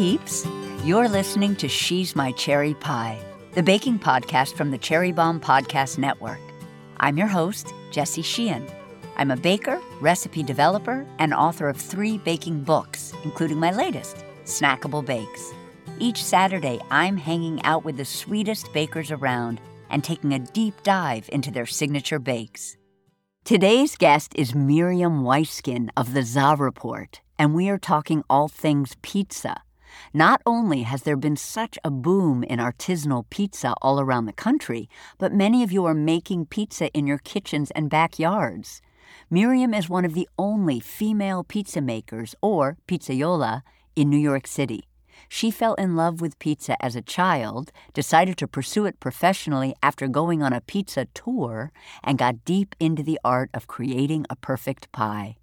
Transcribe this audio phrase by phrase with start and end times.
[0.00, 0.46] peeps.
[0.82, 3.18] You're listening to She's My Cherry Pie,
[3.52, 6.40] the baking podcast from the Cherry Bombe Podcast Network.
[7.00, 8.66] I'm your host, Jessie Sheehan.
[9.18, 15.04] I'm a baker, recipe developer, and author of three baking books, including my latest, Snackable
[15.04, 15.52] Bakes.
[15.98, 21.28] Each Saturday, I'm hanging out with the sweetest bakers around and taking a deep dive
[21.30, 22.78] into their signature bakes.
[23.44, 28.96] Today's guest is Miriam Weiskind of the Za Report, and we are talking all things
[29.02, 29.60] pizza.
[30.12, 34.88] Not only has there been such a boom in artisanal pizza all around the country,
[35.18, 38.82] but many of you are making pizza in your kitchens and backyards.
[39.30, 43.62] Miriam is one of the only female pizza makers, or pizzaiola,
[43.96, 44.84] in New York City.
[45.28, 50.08] She fell in love with pizza as a child, decided to pursue it professionally after
[50.08, 51.72] going on a pizza tour,
[52.02, 55.36] and got deep into the art of creating a perfect pie.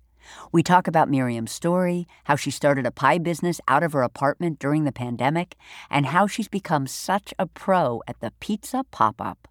[0.52, 4.60] We talk about Miriam's story, how she started a pie business out of her apartment
[4.60, 5.56] during the pandemic,
[5.90, 9.48] and how she's become such a pro at the pizza pop up.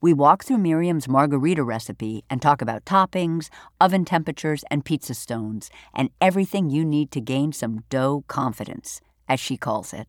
[0.00, 3.48] We walk through Miriam's margherita recipe and talk about toppings,
[3.80, 9.40] oven temperatures, and pizza stones, and everything you need to gain some dough confidence as
[9.40, 10.06] she calls it.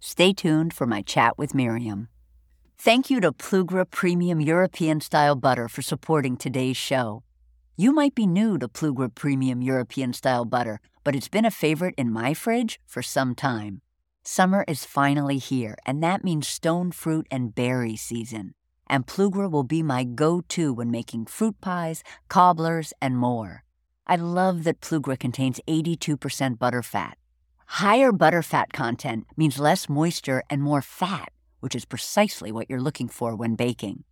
[0.00, 2.08] Stay tuned for my chat with Miriam.
[2.78, 7.22] Thank you to Plugra Premium European Style Butter for supporting today's show.
[7.76, 11.94] You might be new to Plugra Premium European Style Butter, but it's been a favorite
[11.96, 13.82] in my fridge for some time.
[14.24, 18.54] Summer is finally here, and that means stone fruit and berry season.
[18.88, 23.64] And Plugra will be my go to when making fruit pies, cobblers, and more.
[24.06, 27.14] I love that Plugra contains 82% butterfat,
[27.66, 31.30] Higher butterfat content means less moisture and more fat,
[31.60, 34.04] which is precisely what you're looking for when baking.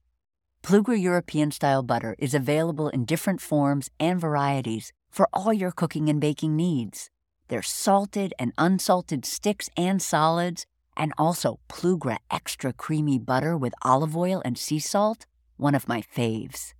[0.65, 6.09] Plugra European style butter is available in different forms and varieties for all your cooking
[6.09, 7.11] and baking needs.
[7.49, 10.65] There's salted and unsalted sticks and solids,
[10.97, 15.27] and also Plugra extra creamy butter with olive oil and sea salt,
[15.59, 16.73] one of my faves.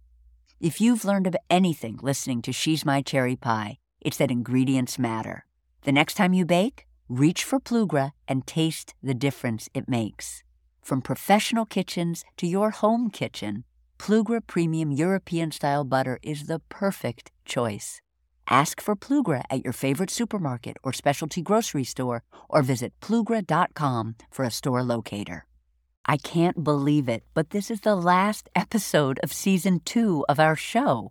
[0.63, 5.45] If you've learned of anything listening to She's My Cherry Pie, it's that ingredients matter.
[5.83, 10.43] The next time you bake, reach for Plugra and taste the difference it makes.
[10.81, 13.65] From professional kitchens to your home kitchen,
[13.99, 18.01] Plugra Premium European Style Butter is the perfect choice.
[18.51, 24.45] Ask for Plugra at your favorite supermarket or specialty grocery store or visit plugra.com for
[24.45, 25.47] a store locator.
[26.07, 30.55] I can't believe it, but this is the last episode of season two of our
[30.55, 31.11] show.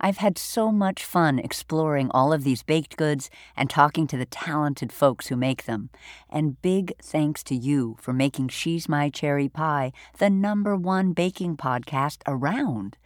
[0.00, 4.24] I've had so much fun exploring all of these baked goods and talking to the
[4.24, 5.90] talented folks who make them.
[6.30, 11.58] And big thanks to you for making She's My Cherry Pie the number one baking
[11.58, 12.96] podcast around.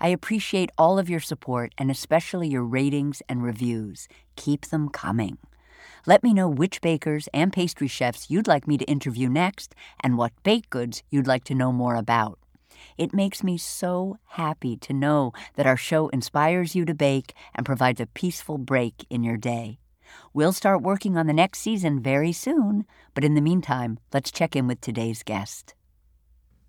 [0.00, 4.08] I appreciate all of your support and especially your ratings and reviews.
[4.34, 5.38] Keep them coming.
[6.06, 10.16] Let me know which bakers and pastry chefs you'd like me to interview next and
[10.16, 12.38] what baked goods you'd like to know more about.
[12.96, 17.66] It makes me so happy to know that our show inspires you to bake and
[17.66, 19.78] provides a peaceful break in your day.
[20.32, 24.56] We'll start working on the next season very soon, but in the meantime, let's check
[24.56, 25.74] in with today's guest.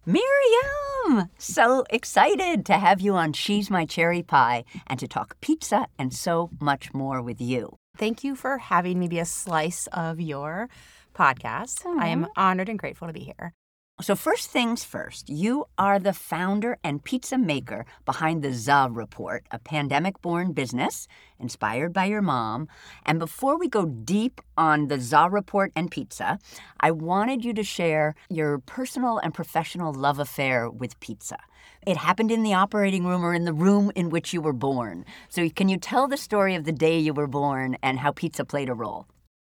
[0.05, 1.29] Miriam!
[1.37, 6.13] So excited to have you on She's My Cherry Pie and to talk pizza and
[6.13, 7.80] so much more with you.
[7.97, 10.69] Thank you for having me be a slice of your
[11.13, 11.83] podcast.
[11.83, 11.99] Aww.
[11.99, 13.53] I am honored and grateful to be here.
[14.01, 19.45] So, first things first, you are the founder and pizza maker behind the Za Report,
[19.51, 21.07] a pandemic born business
[21.39, 22.67] inspired by your mom.
[23.05, 26.39] And before we go deep on the Za Report and pizza,
[26.79, 31.37] I wanted you to share your personal and professional love affair with pizza.
[31.85, 35.05] It happened in the operating room or in the room in which you were born.
[35.29, 38.45] So, can you tell the story of the day you were born and how pizza
[38.45, 39.05] played a role?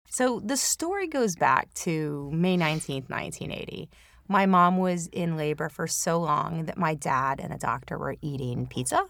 [0.09, 3.89] So, the story goes back to May 19th, 1980.
[4.29, 8.17] My mom was in labor for so long that my dad and a doctor were
[8.23, 9.07] eating pizza.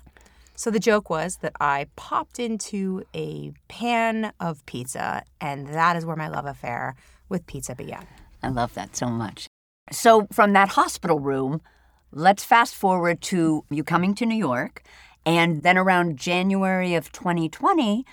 [0.56, 6.06] So the joke was that I popped into a pan of pizza, and that is
[6.06, 6.94] where my love affair
[7.28, 8.06] with pizza began.
[8.43, 9.49] I love that so much.
[9.90, 11.61] So, from that hospital room,
[12.12, 14.82] let's fast forward to you coming to New York.
[15.26, 18.05] And then around January of 2020,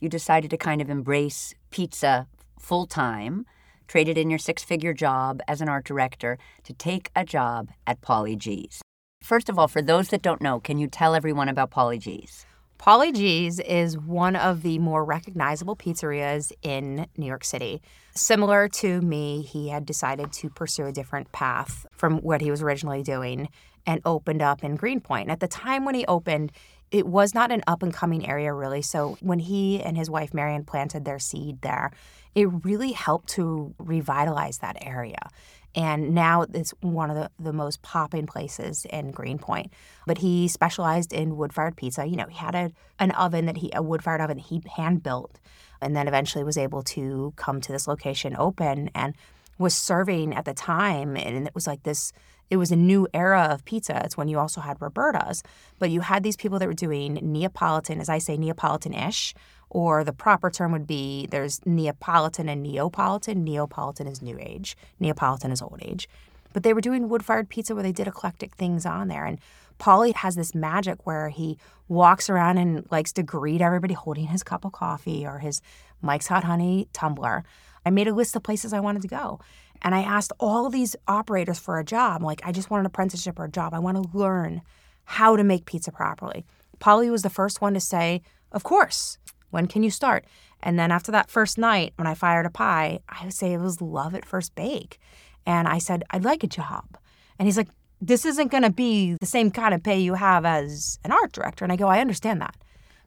[0.00, 2.26] you decided to kind of embrace pizza
[2.58, 3.46] full time
[3.86, 8.00] traded in your six figure job as an art director to take a job at
[8.00, 8.82] Paulie Gee's.
[9.22, 12.44] First of all, for those that don't know, can you tell everyone about Paulie Gee's?
[12.78, 17.80] Paulie Gee's is one of the more recognizable pizzerias in New York City.
[18.14, 22.62] Similar to me, he had decided to pursue a different path from what he was
[22.62, 23.48] originally doing
[23.86, 25.30] and opened up in Greenpoint.
[25.30, 26.52] At the time when he opened,
[26.90, 28.82] it was not an up and coming area really.
[28.82, 31.90] So when he and his wife Marion planted their seed there,
[32.34, 35.30] it really helped to revitalize that area.
[35.74, 39.72] And now it's one of the, the most popping places in Greenpoint.
[40.06, 42.06] But he specialized in wood fired pizza.
[42.06, 45.02] You know, he had a, an oven that he, a wood fired oven he hand
[45.02, 45.40] built,
[45.80, 49.14] and then eventually was able to come to this location open and
[49.58, 51.16] was serving at the time.
[51.16, 52.12] And it was like this
[52.50, 54.02] it was a new era of pizza.
[54.04, 55.42] It's when you also had Roberta's,
[55.78, 59.34] but you had these people that were doing Neapolitan, as I say, Neapolitan-ish,
[59.74, 63.44] or the proper term would be there's Neapolitan and Neapolitan.
[63.44, 64.76] Neapolitan is new age.
[65.00, 66.08] Neapolitan is old age.
[66.52, 69.24] But they were doing wood-fired pizza where they did eclectic things on there.
[69.24, 69.40] And
[69.80, 74.44] Paulie has this magic where he walks around and likes to greet everybody holding his
[74.44, 75.60] cup of coffee or his
[76.00, 77.42] Mike's Hot Honey tumbler.
[77.84, 79.40] I made a list of places I wanted to go.
[79.82, 82.22] And I asked all these operators for a job.
[82.22, 83.74] Like, I just want an apprenticeship or a job.
[83.74, 84.62] I want to learn
[85.02, 86.46] how to make pizza properly.
[86.78, 88.22] Paulie was the first one to say,
[88.52, 89.18] Of course.
[89.54, 90.24] When can you start?
[90.64, 93.58] And then after that first night, when I fired a pie, I would say it
[93.58, 94.98] was love at first bake.
[95.46, 96.98] And I said, I'd like a job.
[97.38, 97.68] And he's like,
[98.00, 101.30] This isn't going to be the same kind of pay you have as an art
[101.30, 101.64] director.
[101.64, 102.56] And I go, I understand that.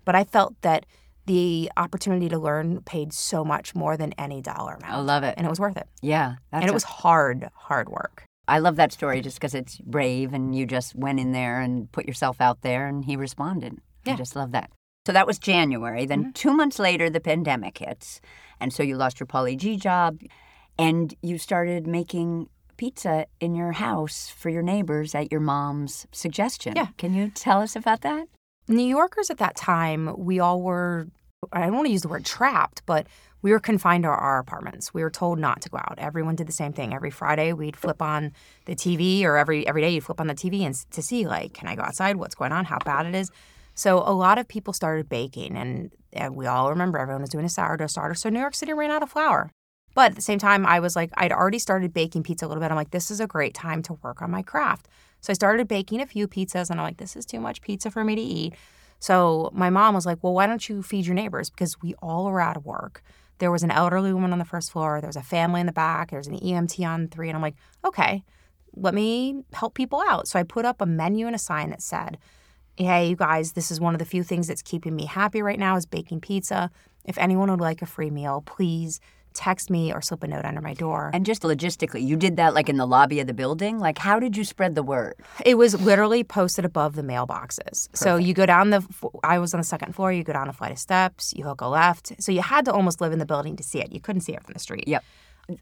[0.06, 0.86] But I felt that
[1.26, 4.94] the opportunity to learn paid so much more than any dollar amount.
[4.94, 5.34] I love it.
[5.36, 5.90] And it was worth it.
[6.02, 6.36] Yeah.
[6.54, 8.24] and it a, was hard, hard work.
[8.48, 11.92] I love that story just because it's brave and you just went in there and
[11.92, 13.80] put yourself out there and he responded.
[14.06, 14.14] Yeah.
[14.14, 14.72] I just love that.
[15.08, 16.06] So that was January.
[16.06, 16.32] Then mm-hmm.
[16.32, 18.20] two months later, the pandemic hits.
[18.60, 20.20] And so you lost your Paulie Gee job
[20.78, 26.74] and you started making pizza in your house for your neighbors at your mom's suggestion.
[26.76, 26.88] Yeah.
[26.98, 28.28] Can you tell us about that?
[28.68, 31.08] New Yorkers at that time, we all were,
[31.54, 33.08] I don't want to use the word trapped, but
[33.42, 34.94] we were confined to our apartments.
[34.94, 35.96] We were told not to go out.
[36.00, 36.94] Everyone did the same thing.
[36.94, 38.34] Every Friday, we'd flip on
[38.66, 41.54] the TV, or every every day, you'd flip on the TV and to see like,
[41.54, 42.18] can I go outside?
[42.18, 42.66] What's going on?
[42.66, 43.32] How bad it is.
[43.78, 47.46] So a lot of people started baking, and, and we all remember everyone was doing
[47.46, 48.16] a sourdough starter.
[48.16, 49.52] So New York City ran out of flour.
[49.94, 52.62] But at the same time, I was like, I'd already started baking pizza a little
[52.62, 52.72] bit.
[52.72, 54.88] I'm like, this is a great time to work on my craft.
[55.22, 57.92] So I started baking a few pizzas, and I'm like, this is too much pizza
[57.92, 58.56] for me to eat.
[58.98, 61.52] So my mom was like, well, why don't you feed your neighbors?
[61.52, 63.04] Because we all were out of work.
[63.38, 65.00] There was an elderly woman on the first floor.
[65.00, 66.10] There was a family in the back.
[66.10, 67.30] There was an EMT on three.
[67.30, 68.24] And I'm like, okay,
[68.76, 70.28] let me help people out.
[70.28, 72.18] So I put up a menu and a sign that said,
[72.78, 75.60] hey, you guys, this is one of the few things that's keeping me happy right
[75.60, 76.70] now is baking pizza.
[77.06, 79.00] If anyone would like a free meal, please
[79.34, 81.12] text me or slip a note under my door.
[81.14, 83.80] And just logistically, you did that like in the lobby of the building?
[83.80, 85.16] Like, how did you spread the word?
[85.46, 87.90] It was literally posted above the mailboxes.
[87.90, 87.98] Perfect.
[87.98, 88.86] So you go down the,
[89.24, 91.62] I was on the second floor, you go down a flight of steps, you hook
[91.62, 92.14] a left.
[92.22, 93.92] So you had to almost live in the building to see it.
[93.92, 94.88] You couldn't see it from the street.
[94.88, 95.04] Yep.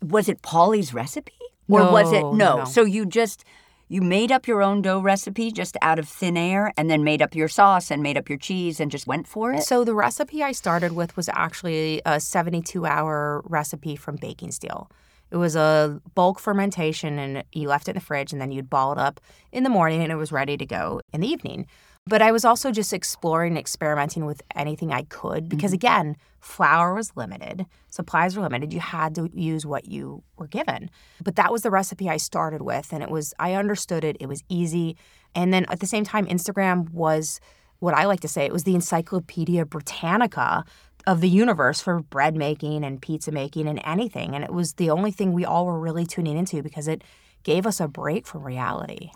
[0.01, 1.33] Was it Paulie's recipe?
[1.67, 2.31] Or no, was it, no.
[2.31, 2.65] no.
[2.65, 3.43] So you just,
[3.87, 7.21] you made up your own dough recipe just out of thin air and then made
[7.21, 9.63] up your sauce and made up your cheese and just went for it?
[9.63, 14.89] So the recipe I started with was actually a 72 hour recipe from baking steel.
[15.31, 18.69] It was a bulk fermentation and you left it in the fridge and then you'd
[18.69, 19.19] ball it up
[19.51, 21.67] in the morning and it was ready to go in the evening.
[22.07, 25.75] But I was also just exploring, and experimenting with anything I could because, mm-hmm.
[25.75, 28.71] again, flour was limited, supplies were limited.
[28.71, 30.91] You had to use what you were given.
[31.23, 32.93] But that was the recipe I started with.
[32.93, 34.97] And it was, I understood it, it was easy.
[35.33, 37.39] And then at the same time, Instagram was
[37.79, 40.63] what I like to say it was the Encyclopedia Britannica
[41.07, 44.35] of the universe for bread making and pizza making and anything.
[44.35, 47.03] And it was the only thing we all were really tuning into because it
[47.41, 49.09] gave us a break from reality.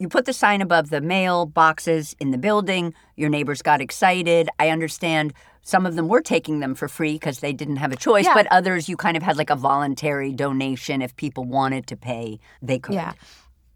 [0.00, 2.94] You put the sign above the mail boxes in the building.
[3.14, 4.48] Your neighbors got excited.
[4.58, 5.32] I understand
[5.62, 8.34] some of them were taking them for free because they didn't have a choice, yeah.
[8.34, 12.40] but others you kind of had like a voluntary donation if people wanted to pay,
[12.60, 12.96] they could.
[12.96, 13.12] Yeah.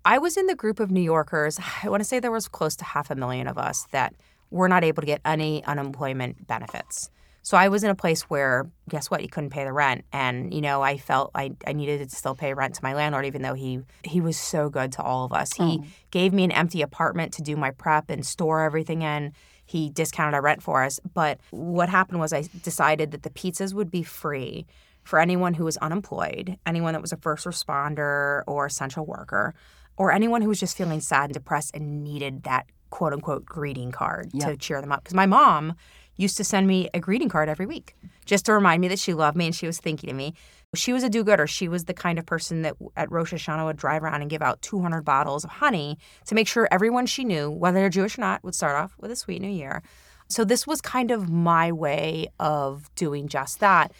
[0.04, 1.60] I was in the group of New Yorkers.
[1.84, 4.12] I want to say there was close to half a million of us that
[4.50, 7.10] were not able to get any unemployment benefits.
[7.42, 10.52] So I was in a place where, guess what, you couldn't pay the rent, and
[10.52, 13.42] you know I felt I, I needed to still pay rent to my landlord, even
[13.42, 15.52] though he he was so good to all of us.
[15.54, 15.86] He mm.
[16.10, 19.32] gave me an empty apartment to do my prep and store everything in.
[19.64, 20.98] He discounted our rent for us.
[21.12, 24.66] But what happened was I decided that the pizzas would be free
[25.04, 29.54] for anyone who was unemployed, anyone that was a first responder or essential worker,
[29.96, 33.92] or anyone who was just feeling sad and depressed and needed that quote unquote greeting
[33.92, 34.50] card yep.
[34.50, 35.04] to cheer them up.
[35.04, 35.74] Because my mom
[36.18, 37.96] used to send me a greeting card every week
[38.26, 40.34] just to remind me that she loved me and she was thinking of me.
[40.74, 41.46] She was a do gooder.
[41.46, 44.42] She was the kind of person that at Rosh Hashanah would drive around and give
[44.42, 45.96] out 200 bottles of honey
[46.26, 49.10] to make sure everyone she knew, whether they're Jewish or not, would start off with
[49.10, 49.82] a sweet new year.
[50.28, 53.92] So this was kind of my way of doing just that.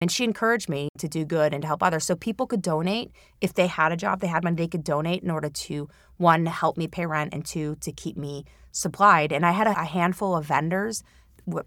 [0.00, 2.04] And she encouraged me to do good and to help others.
[2.04, 5.22] So people could donate if they had a job, they had money, they could donate
[5.22, 9.30] in order to one, help me pay rent, and two, to keep me supplied.
[9.30, 11.02] And I had a handful of vendors,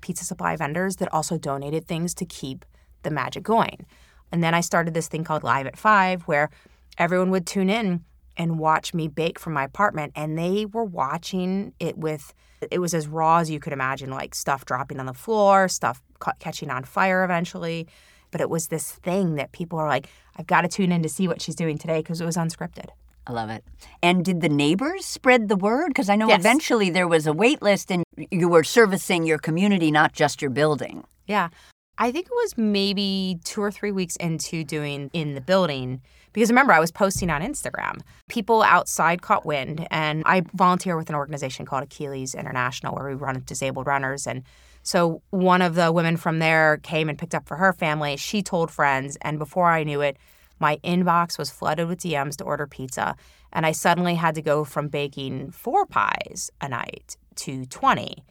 [0.01, 2.65] pizza supply vendors, that also donated things to keep
[3.03, 3.85] the magic going.
[4.31, 6.49] And then I started this thing called Live at Five, where
[6.97, 8.03] everyone would tune in
[8.35, 10.13] and watch me bake from my apartment.
[10.15, 12.33] And they were watching it with,
[12.71, 16.01] it was as raw as you could imagine, like stuff dropping on the floor, stuff
[16.39, 17.87] catching on fire eventually.
[18.31, 21.09] But it was this thing that people are like, I've got to tune in to
[21.09, 22.87] see what she's doing today because it was unscripted.
[23.25, 23.63] I love it.
[24.01, 25.89] And did the neighbors spread the word?
[25.89, 26.39] Because I know yes.
[26.39, 30.51] eventually there was a wait list and you were servicing your community, not just your
[30.51, 31.05] building.
[31.25, 31.49] Yeah.
[31.97, 36.01] I think it was maybe two or three weeks into doing in the building.
[36.33, 38.01] Because remember, I was posting on Instagram.
[38.27, 43.13] People outside caught wind, and I volunteer with an organization called Achilles International where we
[43.13, 44.25] run disabled runners.
[44.25, 44.43] And
[44.81, 48.17] so one of the women from there came and picked up for her family.
[48.17, 50.17] She told friends, and before I knew it,
[50.63, 53.17] my inbox was flooded with DMs to order pizza.
[53.51, 58.23] And I suddenly had to go from baking four pies a night to 20.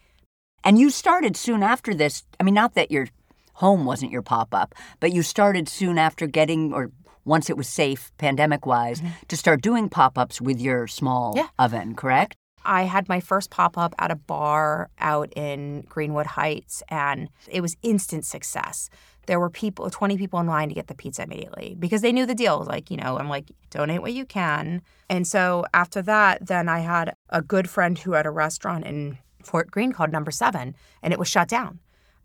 [0.65, 2.25] And you started soon after this.
[2.41, 3.09] I mean, not that your
[3.55, 6.91] home wasn't your pop up, but you started soon after getting, or
[7.27, 9.13] once it was safe, pandemic wise, mm-hmm.
[9.29, 11.49] to start doing pop ups with your small yeah.
[11.59, 12.35] oven, correct?
[12.65, 17.61] I had my first pop up at a bar out in Greenwood Heights, and it
[17.61, 18.89] was instant success.
[19.27, 22.27] There were people, 20 people in line to get the pizza immediately because they knew
[22.27, 22.65] the deal.
[22.65, 24.83] Like, you know, I'm like, donate what you can.
[25.09, 29.19] And so after that, then I had a good friend who had a restaurant in
[29.45, 31.79] Fort Greene called Number Seven, and it was shut down.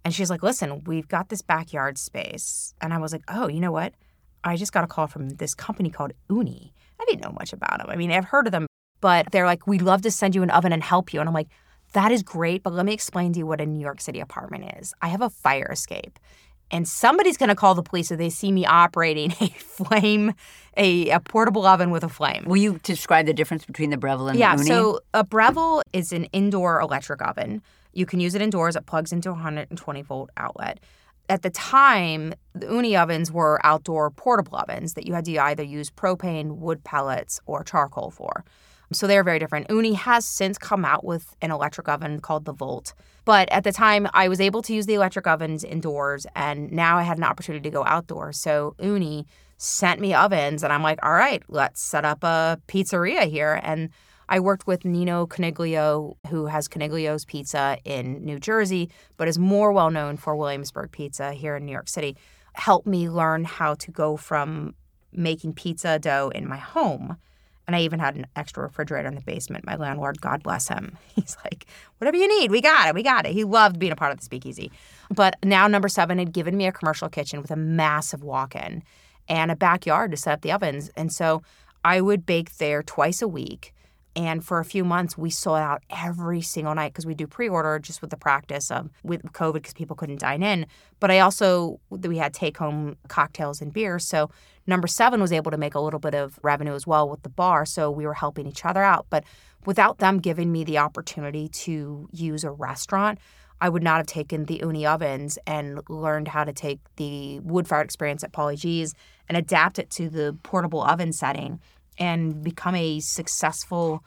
[0.03, 2.73] And she's like, listen, we've got this backyard space.
[2.81, 3.93] And I was like, oh, you know what?
[4.43, 7.79] I just got a call from this company called Ooni I didn't know much about
[7.79, 7.89] them.
[7.89, 8.67] I mean, I've heard of them,
[9.01, 11.19] but they're like, we'd love to send you an oven and help you.
[11.19, 11.49] And I'm like,
[11.93, 14.77] that is great, but let me explain to you what a New York City apartment
[14.79, 14.93] is.
[15.01, 16.19] I have a fire escape.
[16.69, 20.33] And somebody's going to call the police if they see me operating a flame,
[20.75, 22.43] a, a, portable oven with a flame.
[22.45, 24.67] Will you describe the difference between the Breville and yeah, the Ooni?
[24.67, 27.61] Yeah, so a Breville is an indoor electric oven.
[27.93, 28.75] You can use it indoors.
[28.75, 30.79] It plugs into a 120 volt outlet.
[31.29, 35.63] At the time, the Ooni ovens were outdoor portable ovens that you had to either
[35.63, 38.45] use propane, wood pellets, or charcoal for.
[38.93, 39.67] So they're very different.
[39.67, 42.93] Ooni has since come out with an electric oven called the Volt.
[43.25, 46.97] But at the time, I was able to use the electric ovens indoors, and now
[46.97, 48.39] I had an opportunity to go outdoors.
[48.39, 49.25] So Ooni
[49.57, 53.59] sent me ovens, and I'm like, all right, let's set up a pizzeria here.
[53.61, 53.89] And
[54.29, 59.73] I worked with Nino Coniglio, who has Coniglio's Pizza in New Jersey, but is more
[59.73, 62.15] well known for Williamsburg Pizza here in New York City.
[62.53, 64.75] Helped me learn how to go from
[65.11, 67.17] making pizza dough in my home
[67.67, 69.65] and I even had an extra refrigerator in the basement.
[69.65, 73.25] My landlord, God bless him, he's like, whatever you need, we got it, we got
[73.25, 73.33] it.
[73.33, 74.71] He loved being a part of the speakeasy.
[75.13, 78.83] But now number seven had given me a commercial kitchen with a massive walk in
[79.29, 80.89] and a backyard to set up the ovens.
[80.95, 81.43] And so
[81.83, 83.73] I would bake there twice a week.
[84.17, 87.77] And for a few months, we sold out every single night because we do pre-order
[87.77, 90.65] just with the practice of with COVID because people couldn't dine in.
[90.99, 94.31] But I also we had take-home cocktails and beer, so
[94.65, 97.29] number seven was able to make a little bit of revenue as well with the
[97.29, 97.63] bar.
[97.67, 99.05] So we were helping each other out.
[99.11, 99.23] But
[99.67, 103.19] without them giving me the opportunity to use a restaurant,
[103.61, 107.67] I would not have taken the Ooni ovens and learned how to take the wood
[107.67, 108.95] fired experience at Paulie Gee's
[109.29, 111.59] and adapt it to the portable oven setting
[111.97, 114.03] and become a successful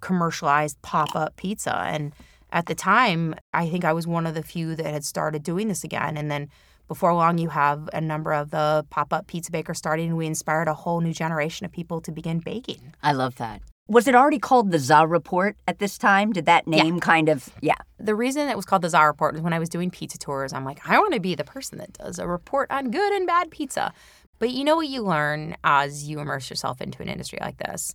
[0.00, 1.76] commercialized pop-up pizza.
[1.76, 2.12] And
[2.52, 5.68] at the time i think i was one of the few that had started doing
[5.68, 6.16] this again.
[6.16, 6.48] And then
[6.86, 10.68] before long you have a number of the pop-up pizza bakers starting and we inspired
[10.68, 12.92] a whole new generation of people to begin baking.
[13.02, 13.62] I love that.
[13.88, 16.32] Was it already called the za report at this time?
[16.32, 17.00] Did that name yeah.
[17.00, 17.76] kind of yeah.
[17.98, 20.52] The reason it was called the za report was when i was doing pizza tours
[20.52, 23.26] i'm like i want to be the person that does a report on good and
[23.26, 23.92] bad pizza
[24.42, 27.94] but you know what you learn as you immerse yourself into an industry like this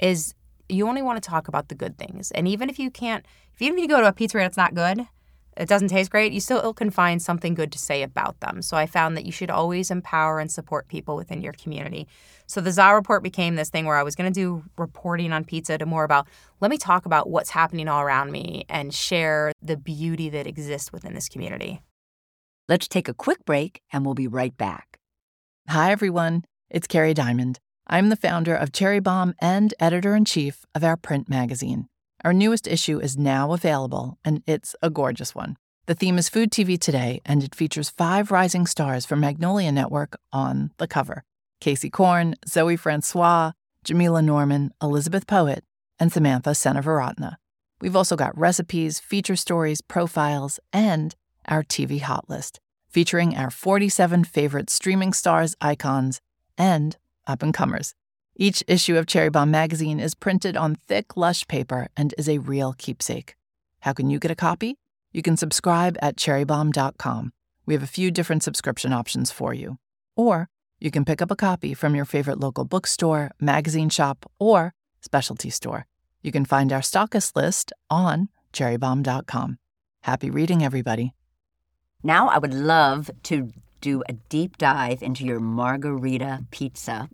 [0.00, 0.34] is
[0.66, 2.30] you only want to talk about the good things.
[2.30, 4.74] And even if you can't, if even if you go to a pizzeria that's not
[4.74, 5.06] good,
[5.54, 8.62] it doesn't taste great, you still can find something good to say about them.
[8.62, 12.08] So I found that you should always empower and support people within your community.
[12.46, 15.44] So the ZA report became this thing where I was going to do reporting on
[15.44, 16.26] pizza to more about
[16.62, 20.90] let me talk about what's happening all around me and share the beauty that exists
[20.90, 21.82] within this community.
[22.66, 25.01] Let's take a quick break and we'll be right back.
[25.68, 26.44] Hi, everyone.
[26.68, 27.58] It's Kerry Diamond.
[27.86, 31.88] I'm the founder of Cherry Bombe and editor in chief of our print magazine.
[32.24, 35.56] Our newest issue is now available, and it's a gorgeous one.
[35.86, 40.18] The theme is Food TV Today, and it features five rising stars from Magnolia Network
[40.30, 41.24] on the cover
[41.60, 43.52] Casey Korn, Zoe Francois,
[43.82, 45.60] Jamila Norman, Elizabeth Poett,
[45.98, 47.36] and Samantha Seneviratne.
[47.80, 51.14] We've also got recipes, feature stories, profiles, and
[51.46, 52.60] our TV hot list.
[52.92, 56.20] Featuring our 47 favorite streaming stars, icons,
[56.58, 57.94] and up and comers.
[58.36, 62.36] Each issue of Cherry Bombe magazine is printed on thick, lush paper and is a
[62.36, 63.34] real keepsake.
[63.80, 64.76] How can you get a copy?
[65.10, 67.32] You can subscribe at cherrybombe.com.
[67.64, 69.78] We have a few different subscription options for you.
[70.14, 74.74] Or you can pick up a copy from your favorite local bookstore, magazine shop, or
[75.00, 75.86] specialty store.
[76.22, 79.58] You can find our stockist list on cherrybombe.com.
[80.02, 81.14] Happy reading, everybody.
[82.02, 87.08] Now, I would love to do a deep dive into your margherita pizza.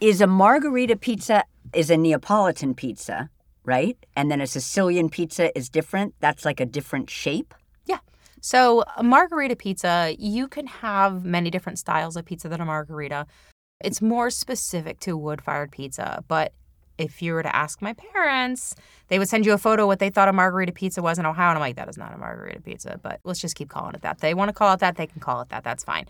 [0.00, 3.30] Is a margherita pizza is a Neapolitan pizza,
[3.64, 3.96] right?
[4.14, 6.14] And then a Sicilian pizza is different.
[6.20, 7.54] That's like a different shape.
[7.86, 7.98] Yeah.
[8.40, 13.26] So, a margherita pizza, you can have many different styles of pizza than a margherita.
[13.80, 16.52] It's more specific to wood fired pizza, but
[16.98, 18.74] if you were to ask my parents,
[19.08, 21.26] they would send you a photo of what they thought a margherita pizza was in
[21.26, 21.50] Ohio.
[21.50, 24.02] And I'm like, that is not a margherita pizza, but let's just keep calling it
[24.02, 24.18] that.
[24.18, 25.64] They want to call it that, they can call it that.
[25.64, 26.06] That's fine.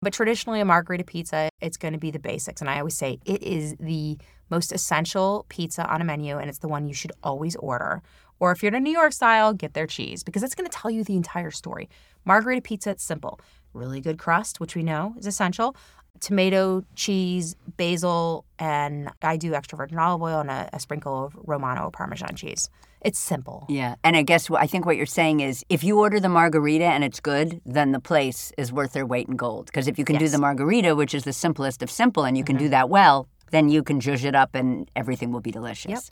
[0.00, 2.60] But traditionally, a margherita pizza, it's going to be the basics.
[2.60, 4.18] And I always say it is the
[4.50, 8.02] most essential pizza on a menu, and it's the one you should always order.
[8.40, 10.76] Or if you're in a New York style, get their cheese because it's going to
[10.76, 11.88] tell you the entire story.
[12.24, 13.38] Margherita pizza, it's simple.
[13.72, 15.76] Really good crust, which we know is essential
[16.20, 21.36] tomato, cheese, basil, and I do extra virgin olive oil and a, a, sprinkle of
[21.36, 22.70] Romano Parmesan cheese.
[23.00, 23.66] It's simple.
[23.68, 23.96] Yeah.
[24.04, 27.02] And I guess I think what you're saying is if you order the margherita and
[27.02, 29.66] it's good, then the place is worth their weight in gold.
[29.66, 30.22] Because if you can yes.
[30.22, 32.66] do the margherita, which is the simplest of simple, and you can mm-hmm.
[32.66, 35.90] do that well, then you can zhuzh it up and everything will be delicious.
[35.90, 36.02] Yep.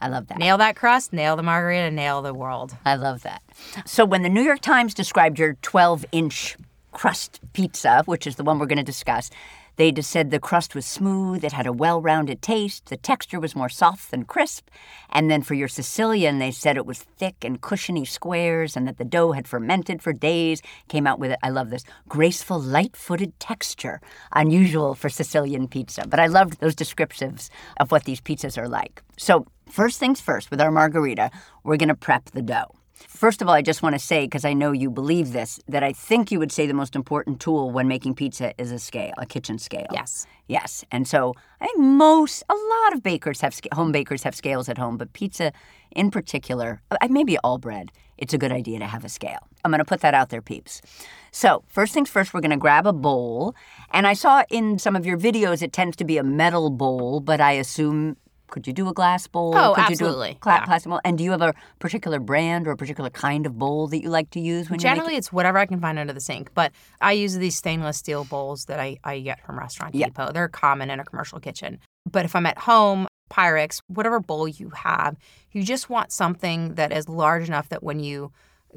[0.00, 0.38] I love that.
[0.38, 2.76] Nail that crust, nail the margherita, nail the world.
[2.84, 3.42] I love that.
[3.86, 6.56] So when the New York Times described your 12 inch
[6.92, 9.30] crust pizza, which is the one we're going to discuss,
[9.78, 13.38] they just said the crust was smooth, it had a well rounded taste, the texture
[13.38, 14.68] was more soft than crisp.
[15.08, 18.98] And then for your Sicilian, they said it was thick and cushiony squares and that
[18.98, 20.62] the dough had fermented for days.
[20.88, 24.00] Came out with it, I love this, graceful, light footed texture,
[24.32, 26.08] unusual for Sicilian pizza.
[26.08, 29.00] But I loved those descriptives of what these pizzas are like.
[29.16, 31.30] So, first things first, with our margherita,
[31.62, 32.77] we're going to prep the dough.
[33.06, 35.82] First of all, I just want to say, because I know you believe this, that
[35.82, 39.14] I think you would say the most important tool when making pizza is a scale,
[39.18, 39.86] a kitchen scale.
[39.92, 40.26] Yes.
[40.46, 40.84] Yes.
[40.90, 44.78] And so I think most, a lot of bakers have, home bakers have scales at
[44.78, 45.52] home, but pizza
[45.92, 49.46] in particular, uh, maybe all bread, it's a good idea to have a scale.
[49.64, 50.82] I'm going to put that out there, peeps.
[51.30, 53.54] So, first things first, we're going to grab a bowl.
[53.92, 57.20] And I saw in some of your videos it tends to be a metal bowl,
[57.20, 58.16] but I assume
[58.50, 59.54] could you do a glass bowl?
[59.56, 60.28] Oh, could absolutely.
[60.28, 60.64] You do a cla- yeah.
[60.64, 61.00] plastic bowl?
[61.04, 64.10] And do you have a particular brand or a particular kind of bowl that you
[64.10, 66.52] like to use when Generally, you it's whatever I can find under the sink.
[66.54, 70.32] But I use these stainless steel bowls that I, I get from Restaurant Depot.
[70.32, 71.78] They're common in a commercial kitchen.
[72.10, 75.16] But if I'm at home, Pyrex, whatever bowl you have,
[75.52, 78.32] you just want something that is large enough that when you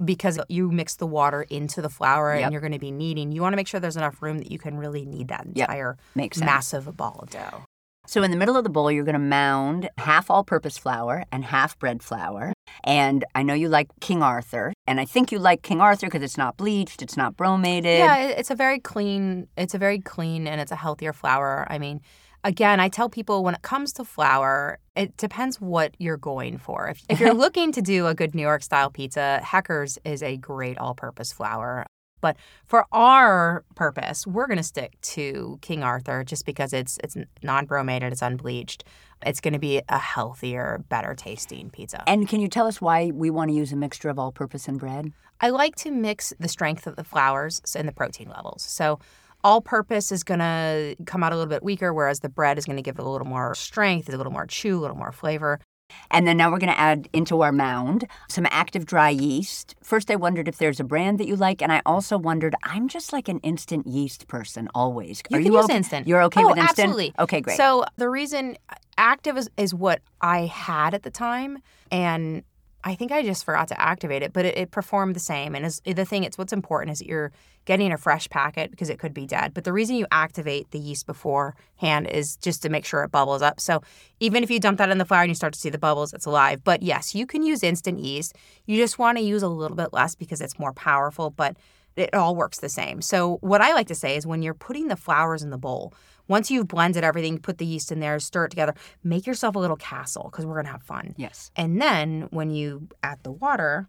[0.05, 2.45] because you mix the water into the flour yep.
[2.45, 4.51] and you're going to be kneading, you want to make sure there's enough room that
[4.51, 6.37] you can really knead that entire yep.
[6.37, 7.65] massive ball of dough.
[8.07, 11.45] So in the middle of the bowl, you're going to mound half all-purpose flour and
[11.45, 12.51] half bread flour.
[12.83, 16.23] And I know you like King Arthur, and I think you like King Arthur because
[16.23, 17.99] it's not bleached, it's not bromated.
[17.99, 19.47] Yeah, it's a very clean.
[19.55, 21.67] It's a very clean and it's a healthier flour.
[21.69, 22.01] I mean,
[22.43, 26.87] again, I tell people when it comes to flour, it depends what you're going for.
[26.87, 30.37] If, if you're looking to do a good New York style pizza, Heckers is a
[30.37, 31.85] great all purpose flour.
[32.21, 37.17] But for our purpose, we're going to stick to King Arthur just because it's it's
[37.43, 38.83] non-bromated, it's unbleached.
[39.23, 42.03] It's going to be a healthier, better tasting pizza.
[42.07, 44.79] And can you tell us why we want to use a mixture of all-purpose and
[44.79, 45.11] bread?
[45.41, 48.63] I like to mix the strength of the flours and the protein levels.
[48.63, 48.99] So
[49.43, 52.65] all purpose is going to come out a little bit weaker, whereas the bread is
[52.65, 55.11] going to give it a little more strength, a little more chew, a little more
[55.11, 55.59] flavor.
[56.09, 59.75] And then now we're going to add into our mound some active dry yeast.
[59.83, 62.87] First, I wondered if there's a brand that you like, and I also wondered, I'm
[62.87, 65.21] just like an instant yeast person always.
[65.29, 65.77] You Are can you use okay?
[65.77, 66.07] instant.
[66.07, 66.79] You're okay oh, with instant?
[66.79, 67.13] absolutely.
[67.19, 67.57] Okay, great.
[67.57, 71.59] So the reason uh, active is, is what I had at the time,
[71.91, 72.43] and
[72.83, 75.55] I think I just forgot to activate it, but it, it performed the same.
[75.55, 77.31] And is, the thing, it's what's important is that you're
[77.65, 79.53] getting a fresh packet because it could be dead.
[79.53, 83.41] But the reason you activate the yeast beforehand is just to make sure it bubbles
[83.41, 83.59] up.
[83.59, 83.83] So
[84.19, 86.13] even if you dump that in the flour and you start to see the bubbles,
[86.13, 86.63] it's alive.
[86.63, 88.35] But yes, you can use instant yeast.
[88.65, 91.57] You just want to use a little bit less because it's more powerful, but
[91.95, 93.01] it all works the same.
[93.01, 95.93] So what I like to say is when you're putting the flours in the bowl,
[96.27, 99.59] once you've blended everything, put the yeast in there, stir it together, make yourself a
[99.59, 101.13] little castle because we're going to have fun.
[101.17, 101.51] Yes.
[101.55, 103.87] And then when you add the water,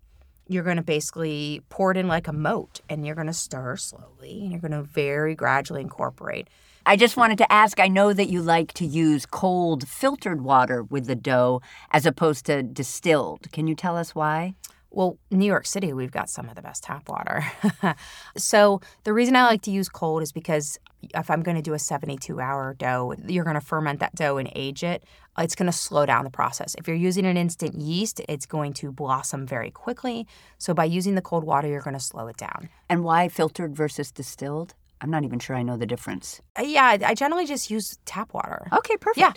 [0.49, 3.77] you're going to basically pour it in like a moat and you're going to stir
[3.77, 6.49] slowly and you're going to very gradually incorporate.
[6.85, 10.83] I just wanted to ask I know that you like to use cold filtered water
[10.83, 13.51] with the dough as opposed to distilled.
[13.53, 14.55] Can you tell us why?
[14.91, 17.45] Well, New York City, we've got some of the best tap water.
[18.37, 20.79] so the reason I like to use cold is because
[21.15, 24.37] if I'm going to do a 72 hour dough, you're going to ferment that dough
[24.39, 25.05] and age it.
[25.39, 26.75] It's going to slow down the process.
[26.77, 30.27] If you're using an instant yeast, it's going to blossom very quickly.
[30.59, 32.69] So by using the cold water, you're going to slow it down.
[32.89, 34.75] And why filtered versus distilled?
[35.01, 36.41] I'm not even sure I know the difference.
[36.57, 38.69] Uh, yeah, I generally just use tap water.
[38.73, 39.19] Okay, perfect.
[39.19, 39.33] Yeah.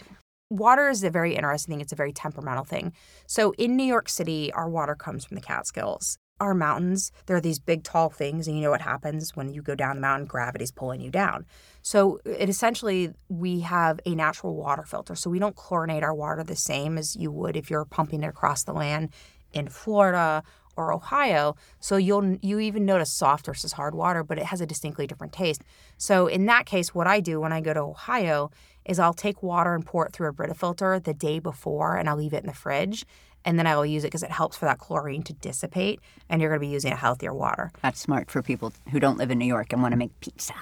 [0.51, 1.82] Water is a very interesting thing.
[1.82, 2.93] It's a very temperamental thing.
[3.25, 6.19] So in New York City, our water comes from the Catskills.
[6.41, 9.74] Our mountains, they're these big, tall things, and you know what happens when you go
[9.74, 10.28] down the mountain?
[10.28, 11.45] Gravity's pulling you down.
[11.82, 15.15] So it essentially, we have a natural water filter.
[15.15, 18.28] So we don't chlorinate our water the same as you would if you're pumping it
[18.28, 19.12] across the land
[19.54, 20.43] in Florida
[20.76, 21.56] or Ohio.
[21.80, 25.32] So you'll you even notice soft versus hard water, but it has a distinctly different
[25.32, 25.63] taste.
[25.98, 28.52] So in that case, what I do when I go to Ohio
[28.84, 32.10] is I'll take water and pour it through a Brita filter the day before, and
[32.10, 33.06] I'll leave it in the fridge.
[33.46, 36.42] And then I will use it because it helps for that chlorine to dissipate, and
[36.42, 37.72] you're going to be using a healthier water.
[37.82, 40.54] That's smart for people who don't live in New York and want to make pizza.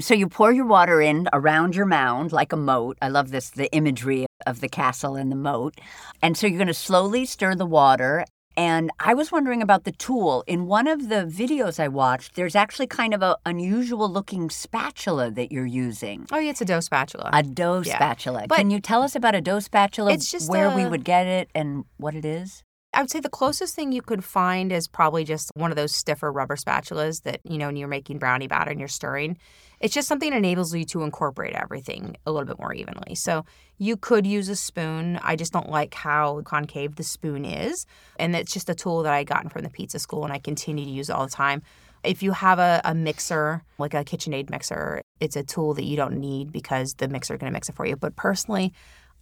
[0.00, 2.96] So you pour your water in around your mound like a moat.
[3.02, 5.74] I love this, the imagery of the castle and the moat.
[6.22, 8.24] And so you're going to slowly stir the water
[8.56, 10.42] and I was wondering about the tool.
[10.46, 15.30] In one of the videos I watched, there's actually kind of an unusual looking spatula
[15.32, 16.26] that you're using.
[16.32, 17.30] Oh, yeah, it's a dough spatula.
[17.32, 17.96] A dough Yeah.
[17.96, 18.46] spatula.
[18.48, 20.12] But Can you tell us about a dough spatula?
[20.12, 22.62] It's just where we would get it and what it is?
[22.96, 25.94] I would say the closest thing you could find is probably just one of those
[25.94, 29.36] stiffer rubber spatulas that, you know, when you're making brownie batter and you're stirring.
[29.80, 33.14] It's just something that enables you to incorporate everything a little bit more evenly.
[33.14, 33.44] So
[33.76, 35.20] you could use a spoon.
[35.22, 37.84] I just don't like how concave the spoon is.
[38.18, 40.86] And it's just a tool that I gotten from the pizza school and I continue
[40.86, 41.60] to use all the time.
[42.02, 45.96] If you have a, a mixer, like a KitchenAid mixer, it's a tool that you
[45.96, 47.96] don't need because the mixer is going to mix it for you.
[47.96, 48.72] But personally,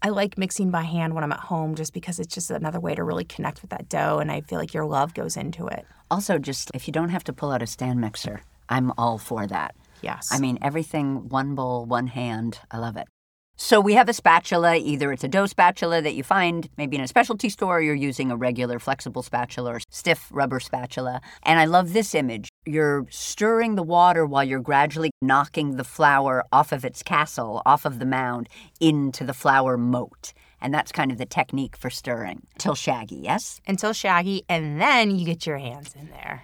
[0.03, 2.95] I like mixing by hand when I'm at home just because it's just another way
[2.95, 5.87] to really connect with that dough and I feel like your love goes into it.
[6.11, 9.47] Also, just if you don't have to pull out a stand mixer, I'm all for
[9.47, 9.75] that.
[10.03, 10.29] Yes.
[10.31, 12.61] I mean, everything one bowl, one hand.
[12.71, 13.09] I love it.
[13.57, 14.77] So we have a spatula.
[14.77, 17.95] Either it's a dough spatula that you find maybe in a specialty store, or you're
[17.95, 21.21] using a regular flexible spatula or stiff rubber spatula.
[21.45, 22.49] And I love this image.
[22.67, 27.85] You're stirring the water while you're gradually knocking the flour off of its castle, off
[27.85, 28.49] of the mound,
[28.81, 30.33] into the flour moat.
[30.61, 33.61] And that's kind of the technique for stirring till shaggy, yes?
[33.69, 36.43] until shaggy and then you get your hands in there.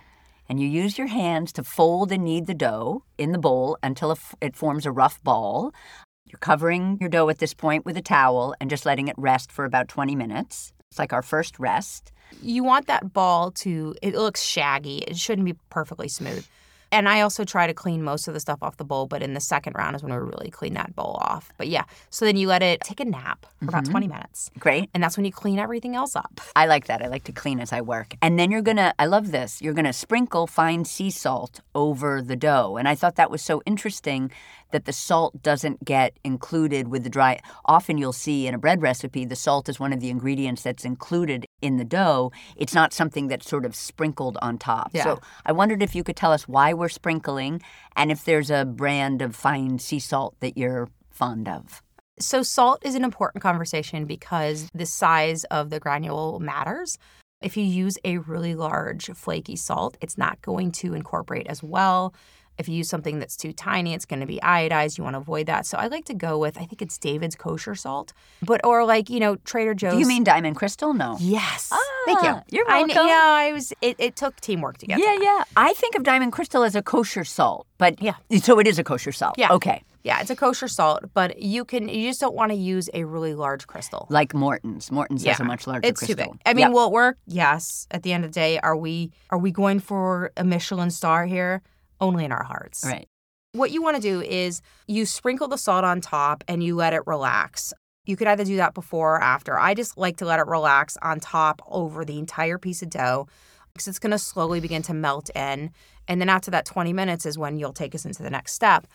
[0.48, 4.12] and you use your hands to fold and knead the dough in the bowl until
[4.12, 5.72] it it forms a rough ball.
[6.30, 9.50] You're covering your dough at this point with a towel and just letting it rest
[9.50, 10.72] for about 20 minutes.
[10.88, 12.12] It's like our first rest.
[12.40, 14.98] You want that ball to it looks shaggy.
[14.98, 16.46] It shouldn't be perfectly smooth.
[16.92, 19.34] And I also try to clean most of the stuff off the bowl, but in
[19.34, 21.52] the second round is when we really clean that bowl off.
[21.56, 23.92] But yeah, so then you let it take a nap for about mm-hmm.
[23.92, 24.50] 20 minutes.
[24.58, 24.90] Great.
[24.92, 26.40] And that's when you clean everything else up.
[26.56, 27.02] I like that.
[27.02, 28.14] I like to clean as I work.
[28.22, 31.60] And then you're going to, I love this, you're going to sprinkle fine sea salt
[31.74, 32.76] over the dough.
[32.76, 34.30] And I thought that was so interesting
[34.72, 37.40] that the salt doesn't get included with the dry.
[37.64, 40.84] Often you'll see in a bread recipe, the salt is one of the ingredients that's
[40.84, 42.32] included in the dough.
[42.56, 44.90] It's not something that's sort of sprinkled on top.
[44.92, 45.04] Yeah.
[45.04, 47.62] So I wondered if you could tell us why we're sprinkling
[47.96, 51.82] and if there's a brand of fine sea salt that you're fond of.
[52.18, 56.98] So salt is an important conversation because the size of the granule matters.
[57.40, 62.14] If you use a really large flaky salt, it's not going to incorporate as well.
[62.60, 64.96] If you use something that's too tiny, it's going to be iodized.
[64.98, 65.66] You want to avoid that.
[65.66, 69.10] So I like to go with I think it's David's kosher salt, but or like
[69.10, 69.94] you know Trader Joe's.
[69.94, 70.94] Do you mean diamond crystal?
[70.94, 71.16] No.
[71.20, 71.72] Yes.
[72.06, 72.28] Thank you.
[72.30, 73.06] Ah, You're I welcome.
[73.06, 73.72] yeah, I was.
[73.82, 74.98] It, it took teamwork to get.
[74.98, 75.22] Yeah, there.
[75.22, 75.44] yeah.
[75.56, 78.14] I think of diamond crystal as a kosher salt, but Yeah.
[78.42, 79.34] So it is a kosher salt.
[79.38, 79.52] Yeah.
[79.52, 79.82] Okay.
[80.02, 81.88] Yeah, it's a kosher salt, but you can.
[81.90, 84.06] You just don't want to use a really large crystal.
[84.08, 84.90] Like Morton's.
[84.90, 86.16] Morton's has a much larger It's crystal.
[86.24, 86.40] too big.
[86.46, 86.72] I mean, Yep.
[86.72, 87.18] will it work?
[87.26, 87.86] Yes.
[87.90, 91.26] At the end of the day, are we are we going for a Michelin star
[91.26, 91.60] here?
[92.00, 92.84] Only in our hearts.
[92.84, 93.06] right.
[93.52, 96.92] What you want to do is you sprinkle the salt on top and you let
[96.92, 97.74] it relax.
[98.06, 99.58] You could either do that before or after.
[99.58, 103.26] I just like to let it relax on top over the entire piece of dough
[103.72, 105.70] because it's going to slowly begin to melt in.
[106.06, 108.86] And then after that 20 minutes is when you'll take us into the next step.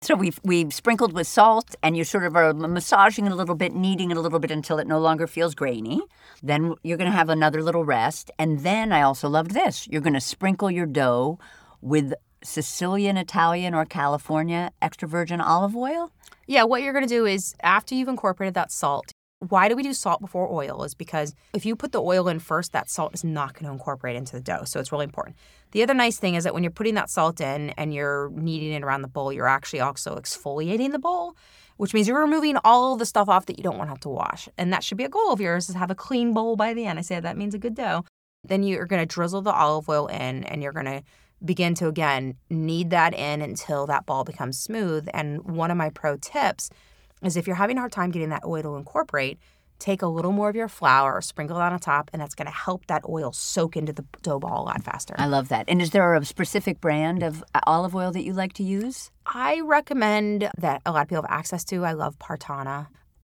[0.00, 3.34] So we've we've sprinkled with salt, and you sort of uh, are massaging it a
[3.34, 6.00] little bit, kneading it a little bit until it no longer feels grainy.
[6.40, 9.88] Then you're going to have another little rest, and then I also loved this.
[9.88, 11.40] You're going to sprinkle your dough
[11.80, 16.12] with Sicilian, Italian, or California extra virgin olive oil.
[16.46, 19.82] Yeah, what you're going to do is after you've incorporated that salt, why do we
[19.82, 20.82] do salt before oil?
[20.82, 23.72] Is because if you put the oil in first, that salt is not going to
[23.72, 24.64] incorporate into the dough.
[24.64, 25.36] So it's really important.
[25.70, 28.72] The other nice thing is that when you're putting that salt in and you're kneading
[28.72, 31.36] it around the bowl, you're actually also exfoliating the bowl,
[31.76, 34.08] which means you're removing all the stuff off that you don't want to have to
[34.08, 34.48] wash.
[34.58, 36.86] And that should be a goal of yours is have a clean bowl by the
[36.86, 36.98] end.
[36.98, 38.04] I say that means a good dough.
[38.42, 41.02] Then you're going to drizzle the olive oil in and you're going to
[41.44, 45.08] begin to again knead that in until that ball becomes smooth.
[45.12, 46.70] And one of my pro tips
[47.22, 49.38] is if you're having a hard time getting that oil to incorporate,
[49.78, 52.52] take a little more of your flour, sprinkle it on top, and that's going to
[52.52, 55.14] help that oil soak into the dough ball a lot faster.
[55.18, 55.66] I love that.
[55.68, 59.10] And is there a specific brand of uh, olive oil that you like to use?
[59.26, 61.84] I recommend that a lot of people have access to.
[61.84, 62.88] I love Partanna.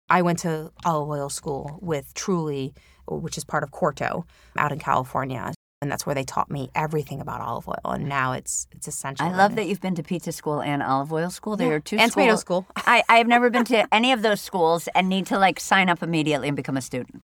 [0.09, 2.73] I went to olive oil school with Truly,
[3.07, 4.23] which is part of Corto
[4.57, 5.53] out in California.
[5.81, 7.79] And that's where they taught me everything about olive oil.
[7.85, 8.09] And mm.
[8.09, 9.25] now it's it's essential.
[9.25, 11.55] I love that you've been to pizza school and olive oil school.
[11.55, 11.73] They Yeah.
[11.73, 12.67] are two And tomato school.
[12.75, 15.87] I, I have never been to any of those schools and need to like sign
[15.89, 17.21] up immediately and become a student.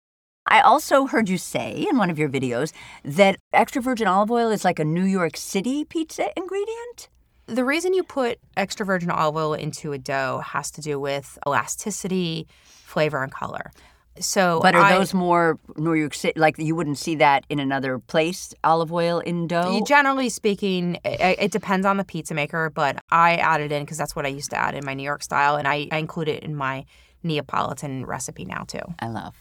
[0.46, 4.50] I also heard you say in one of your videos that extra virgin olive oil
[4.50, 7.08] is like a New York City pizza ingredient.
[7.46, 11.38] The reason you put extra virgin olive oil into a dough has to do with
[11.46, 13.72] elasticity, flavor, and color.
[14.20, 16.38] So, But are I- those more New York City?
[16.38, 18.54] Like you wouldn't see that in another place?
[18.62, 19.82] Olive oil in dough?
[19.86, 24.14] Generally speaking, it, it depends on the pizza maker, but I added in because that's
[24.14, 26.42] what I used to add in my New York style, and I, I include it
[26.42, 26.84] in my
[27.22, 28.82] Neapolitan recipe now too.
[29.00, 29.34] I love.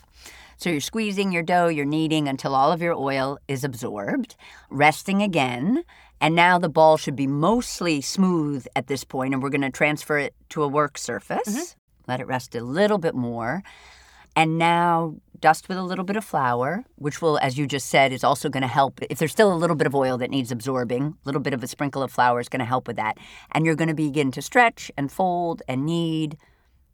[0.57, 4.35] So you're squeezing your dough, you're kneading until all of your oil is absorbed,
[4.69, 5.83] resting again.
[6.21, 9.69] And now the ball should be mostly smooth at this point, and we're going to
[9.69, 11.49] transfer it to a work surface.
[11.49, 12.11] Mm-hmm.
[12.11, 13.61] Let it rest a little bit more.
[14.35, 18.13] And now dust with a little bit of flour, which will, as you just said,
[18.13, 19.01] is also going to help.
[19.09, 21.61] If there's still a little bit of oil that needs absorbing, a little bit of
[21.61, 23.17] a sprinkle of flour is going to help with that.
[23.51, 26.37] And you're going to begin to stretch and fold and knead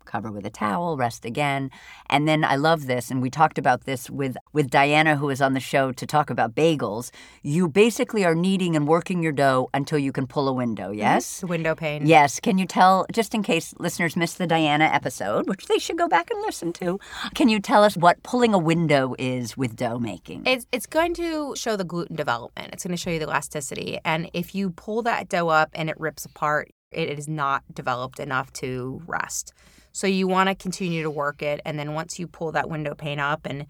[0.10, 1.70] cover with a towel, rest again.
[2.10, 5.42] And then I love this, and we talked about this with, with Diana, who was
[5.42, 7.12] on the show to talk about bagels.
[7.44, 11.00] You basically are kneading and working your dough until you can pull a window, mm-hmm.
[11.00, 11.42] yes?
[11.42, 12.08] The window pane.
[12.08, 12.40] Yes.
[12.40, 16.08] Can you tell, just in case listeners missed the Diana episode, which they should go
[16.08, 17.00] back and listen to,
[17.36, 20.44] can you tell us what pulling a window is with dough making?
[20.46, 22.74] It's, it's going to show the gluten development.
[22.74, 24.00] It's going to show you the elasticity.
[24.04, 28.20] And if you pull that dough up and it rips apart, it is not developed
[28.20, 29.54] enough to rest.
[30.00, 31.60] So you want to continue to work it.
[31.66, 33.66] And then once you pull that window pane up and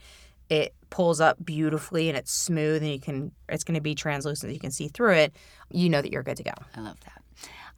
[0.48, 4.54] it pulls up beautifully and it's smooth and you can, it's going to be translucent,
[4.54, 5.34] you can see through it,
[5.72, 6.52] you know that you're good to go.
[6.76, 7.24] I love that.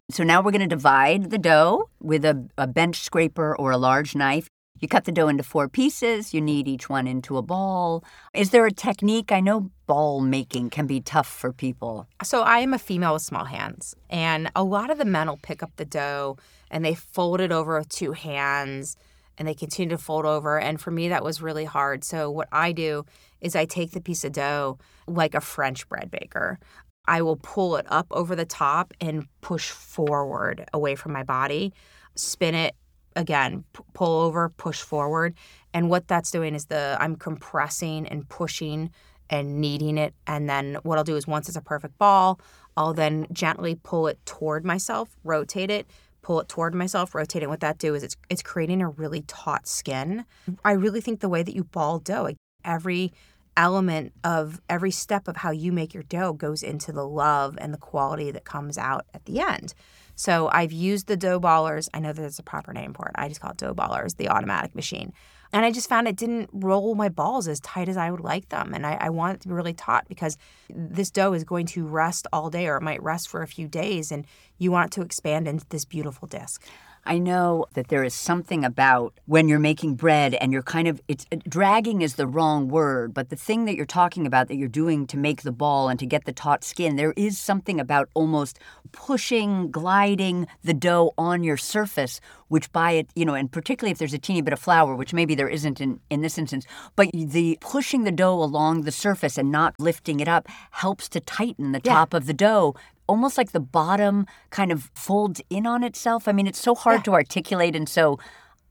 [0.09, 3.77] So now we're going to divide the dough with a, a bench scraper or a
[3.77, 4.49] large knife.
[4.81, 6.33] You cut the dough into four pieces.
[6.33, 8.03] You knead each one into a ball.
[8.33, 9.31] Is there a technique?
[9.31, 12.07] I know ball making can be tough for people.
[12.23, 15.37] So I am a female with small hands, and a lot of the men will
[15.37, 16.37] pick up the dough
[16.71, 18.97] and they fold it over with two hands
[19.37, 20.59] and they continue to fold over.
[20.59, 22.03] And for me, that was really hard.
[22.03, 23.05] So what I do
[23.39, 26.59] is I take the piece of dough like a French bread baker.
[27.07, 31.73] I will pull it up over the top and push forward away from my body,
[32.15, 32.75] spin it
[33.15, 35.35] again, p- pull over, push forward.
[35.73, 38.91] And what that's doing is the I'm compressing and pushing
[39.29, 40.13] and kneading it.
[40.27, 42.39] And then what I'll do is once it's a perfect ball,
[42.75, 45.87] I'll then gently pull it toward myself, rotate it,
[46.21, 47.49] pull it toward myself, rotate it.
[47.49, 50.25] What that do is it's it's creating a really taut skin.
[50.63, 53.13] I really think the way that you ball dough, like every
[53.57, 57.73] element of every step of how you make your dough goes into the love and
[57.73, 59.73] the quality that comes out at the end.
[60.21, 61.89] So I've used the dough ballers.
[61.95, 63.13] I know there's a proper name for it.
[63.15, 65.13] I just call it dough ballers, the automatic machine.
[65.51, 68.49] And I just found it didn't roll my balls as tight as I would like
[68.49, 68.75] them.
[68.75, 70.37] And I, I want it to be really taut because
[70.69, 73.67] this dough is going to rest all day or it might rest for a few
[73.67, 74.11] days.
[74.11, 74.27] And
[74.59, 76.63] you want it to expand into this beautiful disc.
[77.05, 81.01] I know that there is something about when you're making bread and you're kind of
[81.07, 84.55] it's uh, dragging is the wrong word, but the thing that you're talking about that
[84.55, 87.79] you're doing to make the ball and to get the taut skin, there is something
[87.79, 88.59] about almost
[88.91, 93.97] pushing, gliding the dough on your surface, which by it, you know, and particularly if
[93.97, 96.65] there's a teeny bit of flour, which maybe there isn't in, in this instance,
[96.97, 101.19] but the pushing the dough along the surface and not lifting it up helps to
[101.21, 101.93] tighten the Yeah.
[101.93, 102.75] top of the dough
[103.07, 106.27] almost like the bottom kind of folds in on itself.
[106.29, 108.17] I mean, it's so hard to articulate and so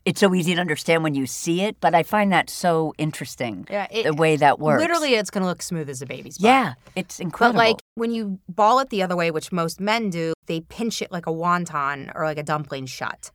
[0.06, 3.66] it's so easy to understand when you see it, but I find that so interesting.
[3.70, 4.80] Yeah, it- the way that works.
[4.80, 6.46] Literally, it's going to look smooth as a baby's butt.
[6.46, 7.58] Yeah, it's incredible.
[7.58, 11.02] But like when you ball it the other way, which most men do, they pinch
[11.02, 13.30] it like a wonton or like a dumpling shut.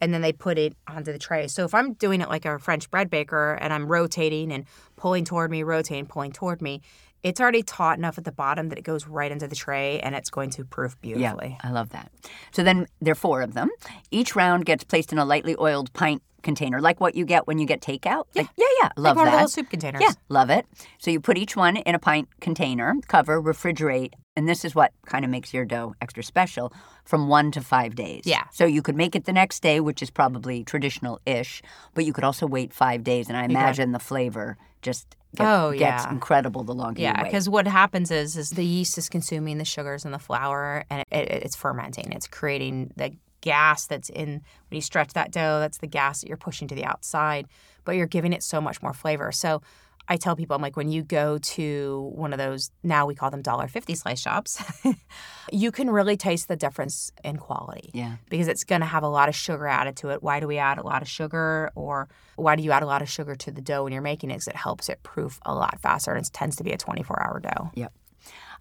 [0.00, 1.46] And then they put it onto the tray.
[1.48, 4.64] So if I'm doing it like a French bread baker and I'm rotating and
[4.96, 6.80] pulling toward me, rotating, pulling toward me,
[7.22, 10.14] it's already taut enough at the bottom that it goes right into the tray and
[10.14, 11.58] it's going to proof beautifully.
[11.62, 12.10] Yeah, I love that.
[12.50, 13.68] So then there are four of them.
[14.10, 17.58] Each round gets placed in a lightly oiled pint container, like what you get when
[17.58, 18.24] you get takeout.
[18.32, 18.88] Yeah, yeah, yeah.
[18.96, 19.34] Love like one that.
[19.34, 20.00] of those soup containers.
[20.00, 20.66] Yeah, love it.
[20.98, 24.92] So you put each one in a pint container, cover, refrigerate, and this is what
[25.06, 26.72] kind of makes your dough extra special
[27.04, 28.22] from one to five days.
[28.24, 28.44] Yeah.
[28.52, 31.62] So you could make it the next day, which is probably traditional ish,
[31.94, 35.72] but you could also wait five days, and I imagine the flavor just get- Oh,
[35.72, 36.10] gets yeah.
[36.10, 37.18] incredible the longer Yeah, you wait.
[37.18, 40.84] Yeah, because what happens is is the yeast is consuming the sugars in the flour
[40.90, 42.12] and it, it, it's fermenting.
[42.12, 44.28] It's creating the gas that's in
[44.68, 45.60] when you stretch that dough.
[45.60, 47.46] That's the gas that you're pushing to the outside,
[47.84, 49.32] but you're giving it so much more flavor.
[49.32, 49.60] So.
[50.08, 53.30] I tell people, I'm like, when you go to one of those, now we call
[53.30, 54.62] them $1.50 slice shops,
[55.52, 58.16] you can really taste the difference in quality yeah.
[58.28, 60.22] because it's going to have a lot of sugar added to it.
[60.22, 63.02] Why do we add a lot of sugar, or why do you add a lot
[63.02, 64.34] of sugar to the dough when you're making it?
[64.34, 67.22] Because it helps it proof a lot faster, and it tends to be a 24
[67.22, 67.70] hour dough.
[67.74, 67.92] Yep.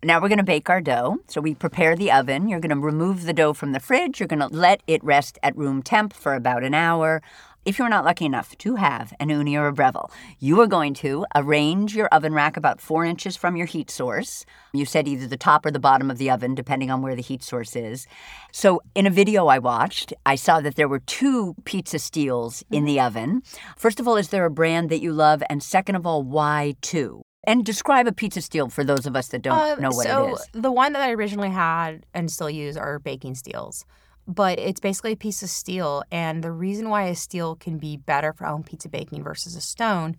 [0.02, 1.18] Now we're going to bake our dough.
[1.28, 2.48] So we prepare the oven.
[2.48, 4.20] You're going to remove the dough from the fridge.
[4.20, 7.22] You're going to let it rest at room temp for about an hour.
[7.70, 10.96] If you're not lucky enough to have an Ooni or a Breville, you are going
[10.96, 14.44] to arrange your oven rack about four inches from your heat source.
[14.74, 17.22] You said either the top or the bottom of the oven, depending on where the
[17.22, 18.08] heat source is.
[18.52, 22.86] So, in a video I watched, I saw that there were two pizza steels in
[22.86, 23.44] the oven.
[23.78, 25.44] First of all, is there a brand that you love?
[25.48, 27.22] And second of all, why two?
[27.44, 30.30] And describe a pizza steel for those of us that don't Um, know what so
[30.30, 30.50] it is.
[30.54, 33.86] the one that I originally had and still use are baking steels.
[34.30, 36.04] But it's basically a piece of steel.
[36.12, 39.62] And the reason why a steel can be better for home pizza baking versus a
[39.62, 40.16] stone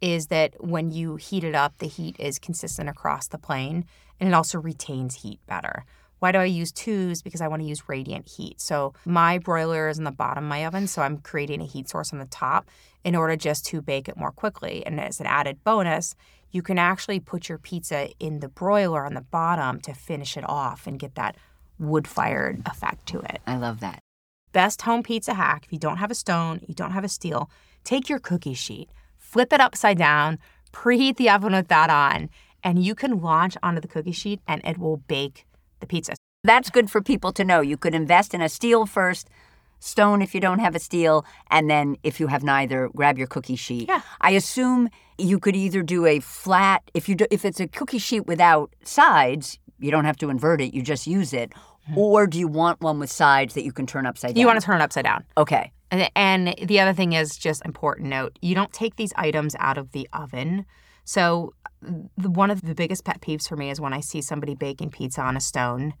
[0.00, 3.84] is that when you heat it up, the heat is consistent across the plane
[4.18, 5.84] and it also retains heat better.
[6.20, 7.20] Why do I use twos?
[7.20, 8.62] Because I want to use radiant heat.
[8.62, 11.88] So my broiler is in the bottom of my oven, so I'm creating a heat
[11.88, 12.68] source on the top
[13.04, 14.84] in order just to bake it more quickly.
[14.86, 16.14] And as an added bonus,
[16.50, 20.48] you can actually put your pizza in the broiler on the bottom to finish it
[20.48, 21.36] off and get that
[21.80, 23.40] wood fired effect to it.
[23.46, 24.00] I love that.
[24.52, 27.50] Best home pizza hack if you don't have a stone, you don't have a steel,
[27.84, 30.38] take your cookie sheet, flip it upside down,
[30.72, 32.30] preheat the oven with that on,
[32.62, 35.46] and you can launch onto the cookie sheet and it will bake
[35.80, 36.14] the pizza.
[36.42, 37.60] That's good for people to know.
[37.60, 39.28] You could invest in a steel first,
[39.78, 43.26] stone if you don't have a steel, and then if you have neither, grab your
[43.26, 43.88] cookie sheet.
[43.88, 44.02] Yeah.
[44.20, 44.88] I assume
[45.18, 48.74] you could either do a flat if you do, if it's a cookie sheet without
[48.84, 51.52] sides, you don't have to invert it, you just use it.
[51.96, 54.32] Or do you want one with sides that you can turn upside down?
[54.34, 54.40] Mm-hmm.
[54.40, 55.24] You want to turn it upside down.
[55.36, 55.72] Okay.
[55.90, 59.76] And, and the other thing is just important note you don't take these items out
[59.76, 60.66] of the oven.
[61.04, 61.54] So,
[62.16, 64.90] the, one of the biggest pet peeves for me is when I see somebody baking
[64.90, 65.94] pizza on a stone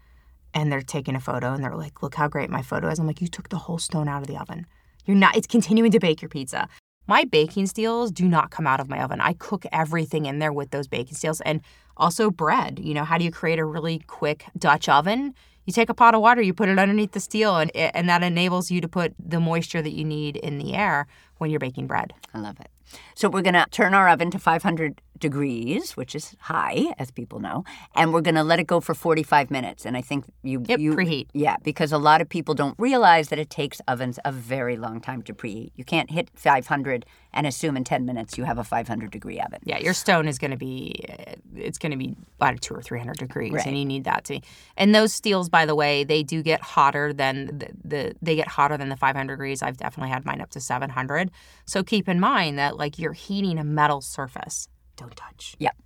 [0.52, 2.98] and they're taking a photo and they're like, look how great my photo is.
[2.98, 4.66] I'm like, you took the whole stone out of the oven.
[5.06, 6.68] You're not, it's continuing to bake your pizza.
[7.06, 9.20] My baking steels do not come out of my oven.
[9.20, 11.62] I cook everything in there with those baking steels and
[12.00, 12.80] also bread.
[12.80, 15.34] You know, how do you create a really quick Dutch oven?
[15.66, 18.22] You take a pot of water, you put it underneath the steel, and, and that
[18.22, 21.06] enables you to put the moisture that you need in the air
[21.38, 22.12] when you're baking bread.
[22.34, 22.70] I love it.
[23.14, 27.38] So we're going to turn our oven to 500 degrees, which is high, as people
[27.40, 29.86] know, and we're going to let it go for 45 minutes.
[29.86, 31.28] And I think you, Yep, you preheat.
[31.32, 35.00] Yeah, because a lot of people don't realize that it takes ovens a very long
[35.00, 35.70] time to preheat.
[35.76, 39.60] You can't hit 500 and assume in 10 minutes you have a 500 degree oven.
[39.64, 42.82] Yeah, your stone is going to be uh, it's going to be about two or
[42.82, 43.66] three hundred degrees, Right.
[43.66, 44.40] and you need that to.
[44.76, 48.48] And those steels, by the way, they do get hotter than the, the they get
[48.48, 49.62] hotter than the five hundred degrees.
[49.62, 51.30] I've definitely had mine up to seven hundred.
[51.66, 54.68] So keep in mind that like you're heating a metal surface.
[55.00, 55.56] Don't touch.
[55.58, 55.76] Yep.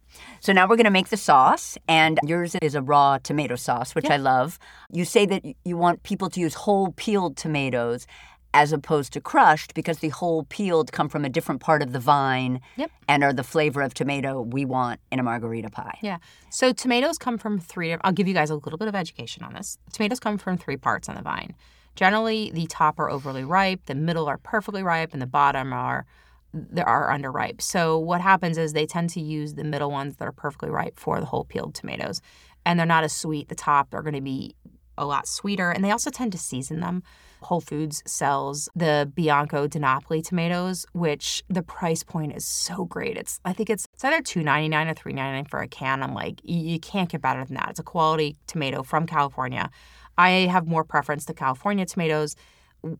[0.40, 3.94] So now we're going to make the sauce, and yours is a raw tomato sauce,
[3.94, 4.58] which I love.
[4.92, 8.06] You say that you want people to use whole peeled tomatoes
[8.52, 11.98] as opposed to crushed because the whole peeled come from a different part of the
[11.98, 12.90] vine Yep.
[13.08, 15.98] and are the flavor of tomato we want in a margherita pie.
[16.02, 16.18] Yeah.
[16.50, 17.96] So tomatoes come from three.
[18.02, 19.78] I'll give you guys a little bit of education on this.
[19.92, 21.54] Tomatoes come from three parts on the vine.
[21.96, 26.06] Generally, the top are overly ripe, the middle are perfectly ripe, and the bottom are
[26.54, 27.60] there are underripe.
[27.60, 30.98] So what happens is they tend to use the middle ones that are perfectly ripe
[30.98, 32.20] for the whole peeled tomatoes,
[32.64, 33.48] and they're not as sweet.
[33.48, 34.54] The top are going to be
[34.96, 37.02] a lot sweeter, and they also tend to season them.
[37.42, 43.18] Whole Foods sells the Bianco di Napoli tomatoes, which the price point is so great.
[43.18, 45.68] It's I think it's it's either two ninety nine or three ninety nine for a
[45.68, 46.02] can.
[46.02, 47.70] I'm like, you can't get better than that.
[47.70, 49.68] It's a quality tomato from California.
[50.16, 52.36] I have more preference to California tomatoes.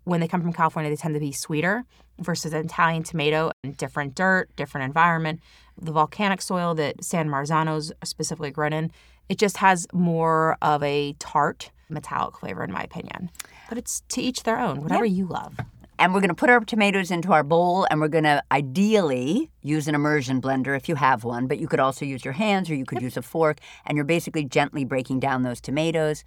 [0.05, 1.85] When they come from California, they tend to be sweeter
[2.19, 3.51] versus an Italian tomato.
[3.63, 5.41] And different dirt, different environment.
[5.81, 8.93] The volcanic soil that San Marzano's specifically grown in,
[9.29, 13.31] it just has more of a tart, metallic flavor, in my opinion.
[13.69, 15.57] But it's to each their own, whatever you love.
[15.99, 19.51] And we're going to put our tomatoes into our bowl and we're going to ideally
[19.63, 22.69] use an immersion blender if you have one, but you could also use your hands
[22.69, 26.25] or you could use a fork and you're basically gently breaking down those tomatoes.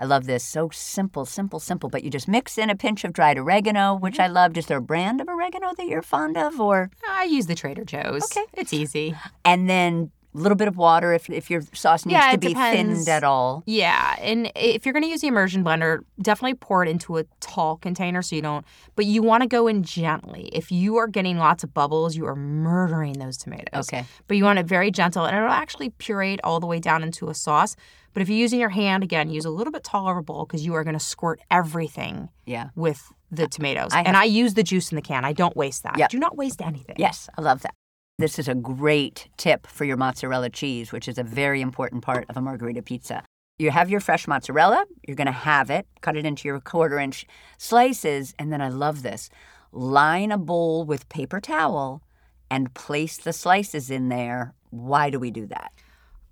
[0.00, 0.42] I love this.
[0.42, 1.90] So simple, simple, simple.
[1.90, 4.22] But you just mix in a pinch of dried oregano, which mm-hmm.
[4.22, 4.56] I loved.
[4.56, 6.58] Is there a brand of oregano that you're fond of?
[6.58, 8.24] Or I use the Trader Joe's.
[8.24, 8.46] Okay.
[8.54, 9.14] It's easy.
[9.44, 12.48] and then A little bit of water if, if your sauce needs Yeah, to be
[12.48, 12.98] depends.
[13.00, 13.64] thinned at all.
[13.66, 17.24] Yeah, and if you're going to use the immersion blender, definitely pour it into a
[17.40, 18.64] tall container so you don't.
[18.94, 20.48] But you want to go in gently.
[20.52, 23.88] If you are getting lots of bubbles, you are murdering those tomatoes.
[23.88, 24.04] Okay.
[24.28, 27.28] But you want it very gentle, and it'll actually puree all the way down into
[27.28, 27.74] a sauce.
[28.12, 30.74] But if you're using your hand, again, use a little bit taller bowl because you
[30.74, 32.70] are going to squirt everything Yeah.
[32.76, 33.90] with the tomatoes.
[33.92, 35.24] I and I use the juice in the can.
[35.24, 35.96] I don't waste that.
[35.98, 36.10] Yep.
[36.10, 36.96] Do not waste anything.
[36.98, 37.74] Yes, I love that.
[38.20, 42.26] This is a great tip for your mozzarella cheese, which is a very important part
[42.28, 43.24] of a margherita pizza.
[43.58, 46.98] You have your fresh mozzarella, you're going to have it, cut it into your quarter
[46.98, 47.24] inch
[47.56, 49.30] slices, and then I love this
[49.72, 52.02] line a bowl with paper towel
[52.50, 54.52] and place the slices in there.
[54.68, 55.72] Why do we do that?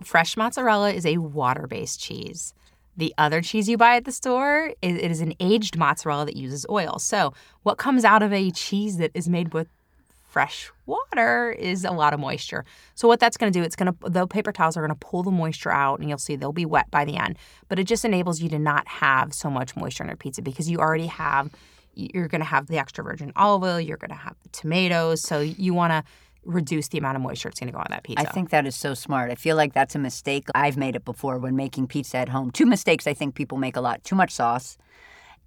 [0.05, 2.53] Fresh mozzarella is a water based cheese.
[2.99, 6.36] The other cheese you buy at the store, it it is an aged mozzarella that
[6.36, 6.99] uses oil.
[6.99, 7.32] So,
[7.62, 9.68] what comes out of a cheese that is made with
[10.28, 12.64] fresh water is a lot of moisture.
[12.94, 15.06] So, what that's going to do, it's going to, the paper towels are going to
[15.06, 17.36] pull the moisture out and you'll see they'll be wet by the end.
[17.68, 20.70] But it just enables you to not have so much moisture in your pizza because
[20.70, 21.50] you already have,
[21.94, 25.22] you're going to have the extra virgin olive oil, you're going to have the tomatoes.
[25.22, 26.04] So, you want to
[26.44, 28.26] reduce the amount of moisture it's going to go on that pizza.
[28.26, 29.30] I think that is so smart.
[29.30, 30.48] I feel like that's a mistake.
[30.54, 32.50] I've made it before when making pizza at home.
[32.50, 34.78] Two mistakes I think people make a lot too much sauce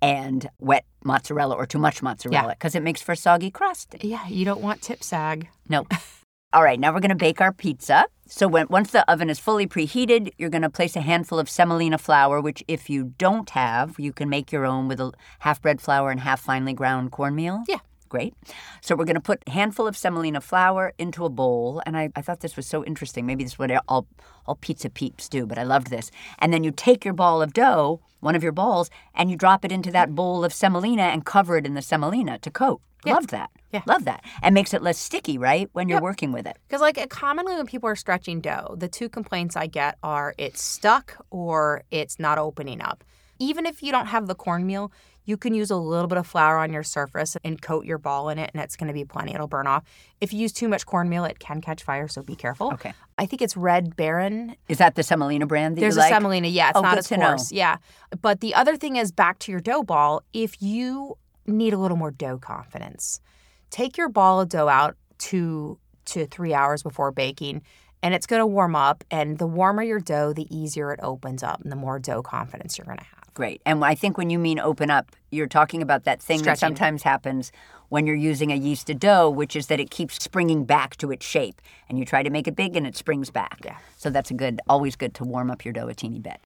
[0.01, 3.95] and wet mozzarella or too much mozzarella because it makes for soggy crust.
[4.01, 5.49] Yeah, you don't want tip sag.
[5.69, 5.85] No.
[6.53, 8.03] All right, now we're going to bake our pizza.
[8.27, 11.49] So when once the oven is fully preheated, you're going to place a handful of
[11.49, 15.61] semolina flour, which if you don't have, you can make your own with a half
[15.61, 17.63] bread flour and half finely ground cornmeal.
[17.69, 17.79] Yeah.
[18.09, 18.33] Great.
[18.81, 22.09] So we're going to put a handful of semolina flour into a bowl, and I,
[22.13, 23.25] I thought this was so interesting.
[23.25, 24.05] Maybe this is what all
[24.45, 26.11] all pizza peeps do, but I loved this.
[26.39, 29.65] And then you take your ball of dough, one of your balls, and you drop
[29.65, 32.81] it into that bowl of semolina and cover it in the semolina to coat.
[33.03, 33.15] Yeah.
[33.15, 33.49] Loved that.
[33.71, 33.81] Yeah.
[33.87, 34.23] Love that.
[34.43, 35.69] And makes it less sticky, right?
[35.73, 36.03] When you're Yep.
[36.03, 36.57] working with it.
[36.67, 40.61] Because, like, commonly when people are stretching dough, the two complaints I get are it's
[40.61, 43.03] stuck or it's not opening up.
[43.39, 44.91] Even if you don't have the cornmeal,
[45.25, 48.29] you can use a little bit of flour on your surface and coat your ball
[48.29, 49.33] in it, and it's going to be plenty.
[49.33, 49.83] It'll burn off.
[50.19, 52.73] If you use too much cornmeal, it can catch fire, so be careful.
[52.73, 52.93] Okay.
[53.17, 56.13] I think it's Red Baron Is that the semolina brand that There's you a like?
[56.13, 56.47] semolina.
[56.47, 57.37] Yeah, it's Oh, not as to know.
[57.51, 57.77] Yeah.
[58.21, 61.97] But the other thing is back to your dough ball, if you need a little
[61.97, 63.21] more dough confidence,
[63.69, 67.61] take your ball of dough out two to three hours before baking
[68.03, 69.03] and it's going to warm up.
[69.11, 72.77] And the warmer your dough, the easier it opens up and the more dough confidence
[72.79, 73.20] you're going to have.
[73.33, 73.61] Great.
[73.65, 77.03] And I think when you mean open up, you're talking about that thing that sometimes
[77.03, 77.51] happens
[77.87, 81.25] when you're using a yeasted dough, which is that it keeps springing back to its
[81.25, 81.61] shape.
[81.89, 83.59] And you try to make it big and it springs back.
[83.63, 83.77] Yeah.
[83.97, 86.39] So that's a good, always good to warm up your dough a teeny bit.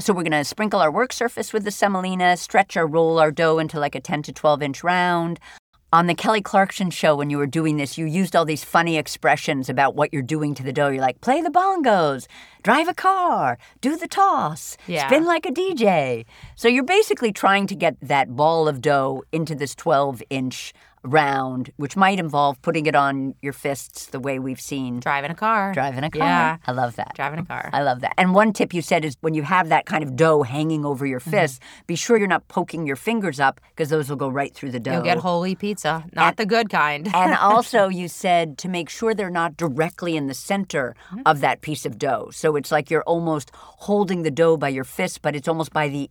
[0.00, 3.32] So we're going to sprinkle our work surface with the semolina, stretch or roll our
[3.32, 5.40] dough into like a 10 to 12 inch round.
[5.90, 8.98] On the Kelly Clarkson show, when you were doing this, you used all these funny
[8.98, 10.88] expressions about what you're doing to the dough.
[10.88, 12.26] You're like, play the bongos,
[12.62, 15.06] drive a car, do the toss, Yeah.
[15.06, 16.26] spin like a DJ.
[16.56, 21.70] So you're basically trying to get that ball of dough into this 12 inch round,
[21.76, 25.72] which might involve putting it on your fists the way we've seen Driving a car.
[25.72, 26.20] driving a car.
[26.22, 26.56] Yeah.
[26.66, 27.12] I love that.
[27.14, 27.70] Driving a car.
[27.72, 28.14] I love that.
[28.18, 31.06] And one tip you said is when you have that kind of dough hanging over
[31.06, 31.30] your Mm-hmm.
[31.30, 34.70] fist, be sure you're not poking your fingers up because those will go right through
[34.70, 34.92] the dough.
[34.92, 37.08] You'll get holy pizza, not the good kind.
[37.14, 41.22] and also, you said to make sure they're not directly in the center Mm-hmm.
[41.26, 42.28] of that piece of dough.
[42.32, 45.88] So it's like you're almost holding the dough by your fist, but it's almost by
[45.88, 46.10] the.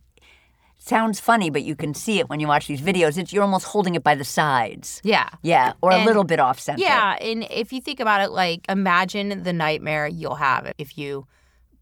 [0.80, 3.18] Sounds funny, but you can see it when you watch these videos.
[3.18, 5.00] It's you're almost holding it by the sides.
[5.04, 5.28] yeah.
[5.42, 6.80] Yeah, or a little bit off center.
[6.80, 11.26] Yeah, and if you think about it, like imagine the nightmare you'll have if you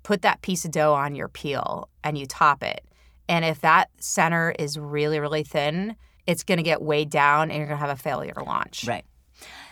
[0.02, 2.80] put that piece of dough on your peel and you top it.
[3.28, 7.58] And if that center is really, really thin, it's going to get weighed down and
[7.58, 8.86] you're going to have a failure launch.
[8.86, 9.04] Right.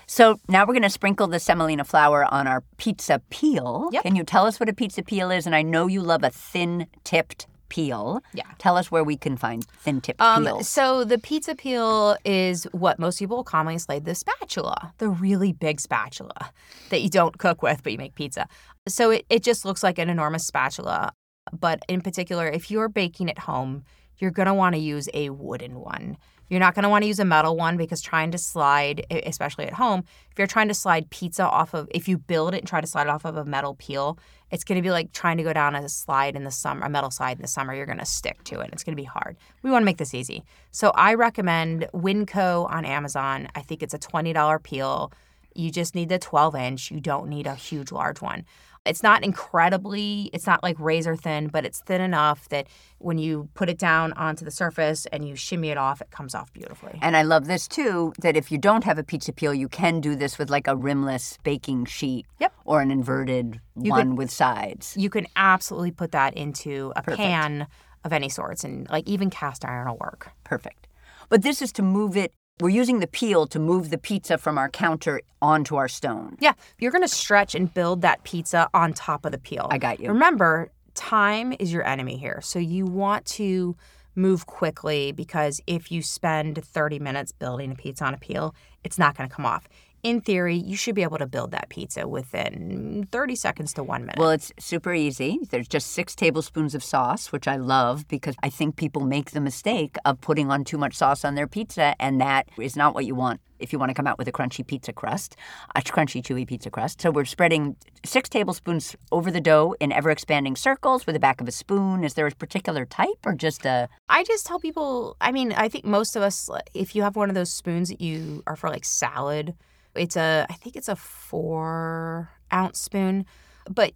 [0.07, 3.89] So now we're going to sprinkle the semolina flour on our pizza peel.
[3.93, 4.03] Yep.
[4.03, 5.47] Can you tell us what a pizza peel is?
[5.47, 8.23] And I know you love a thin tipped peel.
[8.35, 8.45] Yeah.
[8.59, 10.69] Tell us where we can find thin tipped Um, peels.
[10.69, 15.81] so the pizza peel is what most people commonly say the spatula, the really big
[15.81, 16.51] spatula
[16.91, 18.47] that you don't cook with, but you make pizza.
[18.87, 21.13] So it, it just looks like an enormous spatula.
[21.53, 23.83] But in particular, if you're baking at home,
[24.19, 26.17] you're going to want to use a wooden one.
[26.49, 29.67] You're not going to want to use a metal one because trying to slide, especially
[29.67, 32.69] at home, if you're trying to slide pizza off of, if you build it and
[32.69, 34.19] try to slide off of a metal peel,
[34.51, 36.89] it's going to be like trying to go down a slide in the summer, a
[36.89, 37.75] metal slide in the summer.
[37.75, 38.71] You're going to stick to it.
[38.73, 39.37] It's going to be hard.
[39.63, 40.45] We want to make this easy.
[40.71, 43.49] So I recommend Winco on Amazon.
[43.55, 45.13] I think it's a $20 peel.
[45.55, 46.91] You just need the 12 inch.
[46.91, 48.45] You don't need a huge, large one.
[48.87, 52.67] It's not incredibly, it's not like razor thin, but it's thin enough that
[52.99, 56.35] when you put it down onto the surface and you shimmy it off, it comes
[56.35, 56.99] off beautifully.
[57.01, 60.01] And I love this too that if you don't have a pizza peel, you can
[60.01, 62.53] do this with like a rimless baking sheet Yep.
[62.67, 64.95] or an inverted You one could- with sides.
[64.99, 67.19] You can absolutely put that into a Perfect.
[67.23, 67.67] pan
[68.05, 70.31] of any sorts, and like even cast iron will work.
[70.45, 70.89] Perfect.
[71.31, 74.59] But this is to move it, we're using the peel to move the pizza from
[74.59, 76.37] our counter onto our stone.
[76.39, 79.67] Yeah, you're going to stretch and build that pizza on top of the peel.
[79.71, 80.09] I got you.
[80.09, 82.41] Remember, time is your enemy here.
[82.43, 83.77] So you want to
[84.15, 88.99] move quickly because if you spend 30 minutes building a pizza on a peel, it's
[88.99, 89.69] not going to come off.
[90.05, 94.03] In theory, you should be able to build that pizza within 30 seconds to one
[94.03, 94.19] minute.
[94.19, 95.39] Well, it's super easy.
[95.49, 99.41] There's just six tablespoons of sauce, which I love because I think people make the
[99.41, 103.07] mistake of putting on too much sauce on their pizza, and that is not what
[103.07, 105.37] you want if you want to come out with a crunchy pizza crust,
[105.75, 107.01] a crunchy, chewy pizza crust.
[107.01, 107.75] So we're spreading
[108.05, 112.05] six tablespoons over the dough in ever expanding circles with the back of a spoon.
[112.05, 113.89] Is there a particular type or just a.
[114.11, 117.31] I just tell people, I mean, I think most of us, if you have one
[117.31, 119.55] of those spoons that you are for like salad,
[119.95, 123.27] it's a, I think it's a four ounce spoon,
[123.69, 123.93] but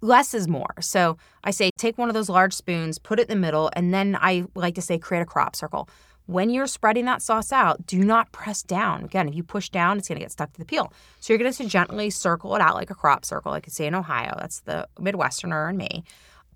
[0.00, 0.74] less is more.
[0.80, 3.92] So I say take one of those large spoons, put it in the middle, and
[3.92, 5.88] then I like to say create a crop circle.
[6.26, 9.04] When you're spreading that sauce out, do not press down.
[9.04, 10.92] Again, if you push down, it's going to get stuck to the peel.
[11.20, 13.86] So you're going to gently circle it out like a crop circle, like I say
[13.86, 14.36] in Ohio.
[14.40, 16.02] That's the Midwesterner in me.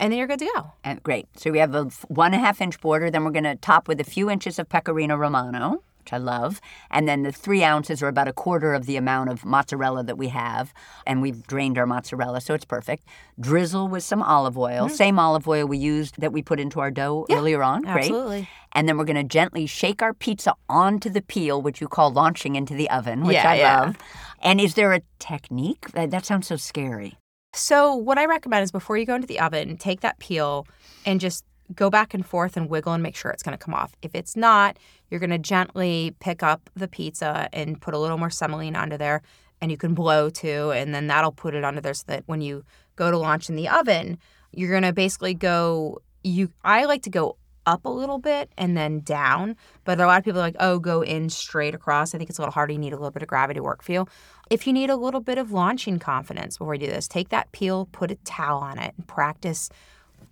[0.01, 0.73] And then you're good to go.
[0.83, 1.29] And great.
[1.37, 3.11] So we have a one and a half inch border.
[3.11, 6.61] Then we're going to top with a few inches of pecorino romano, which I love.
[6.91, 10.19] And then the three ounces are about a quarter of the amount of mozzarella that
[10.19, 10.73] we have.
[11.07, 13.05] And we've drained our mozzarella, so it's perfect.
[13.39, 14.91] Drizzle with some olive oil, mm.
[14.91, 17.83] same olive oil we used that we put into our dough earlier on.
[17.83, 18.05] Great.
[18.05, 18.49] Absolutely.
[18.73, 22.13] And then we're going to gently shake our pizza onto the peel, which you call
[22.13, 23.81] launching into the oven, which Yeah, I yeah.
[23.81, 23.97] love.
[24.43, 25.91] And is there a technique?
[25.93, 27.17] That sounds so scary.
[27.53, 30.69] So, what I recommend is before you go into the oven, take that peel
[31.05, 31.45] and just
[31.75, 33.95] go back and forth and wiggle and make sure it's going to come off.
[34.03, 38.19] If it's not, you're going to gently pick up the pizza and put a little
[38.19, 39.23] more semolina under there,
[39.61, 42.41] and you can blow too, and then that'll put it under there so that when
[42.41, 42.65] you
[42.97, 44.19] go to launch in the oven,
[44.53, 46.01] you're going to basically go.
[46.23, 50.19] You, I like to go up a little bit and then down, but a lot
[50.19, 52.15] of people are like, oh, go in straight across.
[52.15, 52.73] I think it's a little harder.
[52.73, 54.07] You need a little bit of gravity work for you.
[54.51, 57.53] If you need a little bit of launching confidence before you do this, take that
[57.53, 59.71] peel, put a towel on it, and practice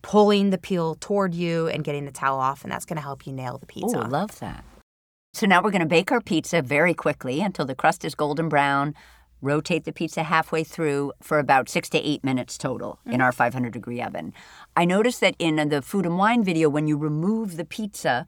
[0.03, 3.27] pulling the peel toward you and getting the towel off, and that's going to help
[3.27, 4.05] you nail the pizza.
[4.05, 4.65] Oh, love that.
[5.35, 8.49] So now we're going to bake our pizza very quickly until the crust is golden
[8.49, 8.95] brown.
[9.41, 13.23] Rotate the pizza halfway through for about six to eight minutes total in mm-hmm.
[13.23, 14.33] our 500 degree oven.
[14.77, 18.27] I noticed that in the food and wine video, when you remove the pizza,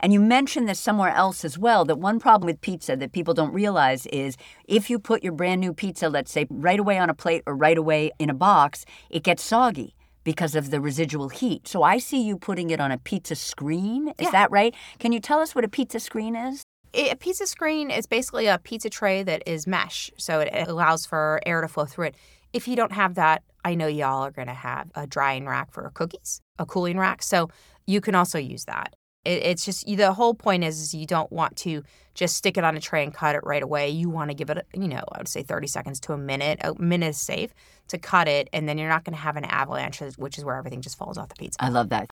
[0.00, 3.32] and you mentioned this somewhere else as well, that one problem with pizza that people
[3.32, 7.08] don't realize is if you put your brand new pizza, let's say, right away on
[7.08, 9.94] a plate or right away in a box, it gets soggy
[10.24, 11.66] because of the residual heat.
[11.68, 14.08] So I see you putting it on a pizza screen.
[14.18, 14.30] Is Yeah.
[14.32, 14.74] that right?
[14.98, 16.62] Can you tell us what a pizza screen is?
[16.92, 21.40] a pizza screen is basically a pizza tray that is mesh, so it allows for
[21.46, 22.16] air to flow through it.
[22.52, 25.70] If you don't have that, I know y'all are going to have a drying rack
[25.70, 27.48] for cookies, a cooling rack, so
[27.86, 28.94] you can also use that.
[29.24, 31.82] It, it's just the whole point is, is you don't want to
[32.14, 33.88] just stick it on a tray and cut it right away.
[33.90, 36.58] You want to give it, you know, I would say 30 seconds to a minute.
[36.62, 37.52] A minute is safe
[37.88, 40.56] to cut it, and then you're not going to have an avalanche, which is where
[40.56, 41.62] everything just falls off the pizza.
[41.62, 42.10] I love that.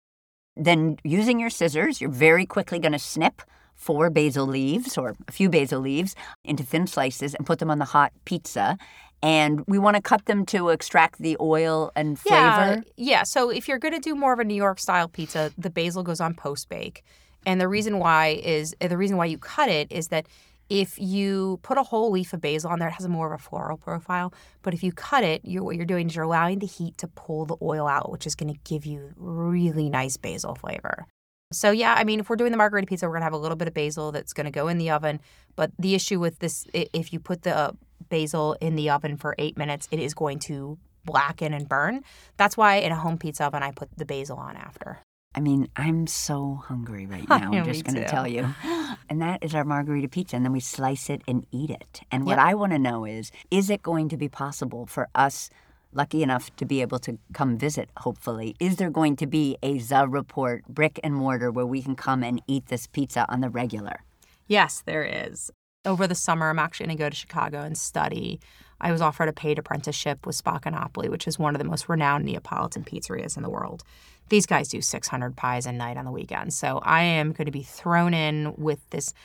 [0.56, 3.42] Then, using your scissors, you're very quickly going to snip
[3.76, 7.80] four basil leaves or a few basil leaves into thin slices and put them on
[7.80, 8.78] the hot pizza.
[9.24, 12.38] And we want to cut them to extract the oil and flavor.
[12.38, 13.24] Yeah, yeah.
[13.24, 16.02] So if you're going to do more of a New York style pizza, the basil
[16.02, 17.04] goes on post bake,
[17.46, 20.28] and the reason why is the reason why you cut it is that
[20.70, 23.44] if you put a whole leaf of basil on there, it has more of a
[23.44, 24.34] floral profile.
[24.62, 27.08] But if you cut it, you're, what you're doing is you're allowing the heat to
[27.10, 31.06] pull the oil out, which is going to give you really nice basil flavor.
[31.52, 33.58] So yeah, I mean, if we're doing the margherita pizza, we're gonna have a little
[33.58, 35.20] bit of basil that's gonna go in the oven.
[35.56, 37.76] But the issue with this, if you put the
[38.12, 42.04] basil in the oven for eight minutes, it is going to blacken and burn.
[42.38, 45.00] That's why in a home pizza oven, I put the basil on after.
[45.34, 47.52] I mean, I'm so hungry right now.
[47.54, 48.54] I'm just going to tell you.
[49.10, 50.36] And that is our margherita pizza.
[50.36, 52.02] And then we slice it and eat it.
[52.12, 52.46] And what Yep.
[52.50, 55.50] I want to know is is it going to be possible for us,
[55.94, 58.56] lucky enough to be able to come visit, hopefully?
[58.60, 62.22] Is there going to be a Za Report brick and mortar where we can come
[62.24, 64.04] and eat this pizza on the regular?
[64.48, 65.52] Yes, there is.
[65.84, 68.40] Over the summer, I'm actually going to go to Chicago and study.
[68.80, 71.90] I was offered a paid apprenticeship with Spacca Napoli, which is one of the most
[71.90, 73.84] renowned Neapolitan pizzerias in the world.
[74.30, 76.56] These guys do 600 pies a night on the weekends.
[76.56, 79.16] So I am going to be thrown in with this.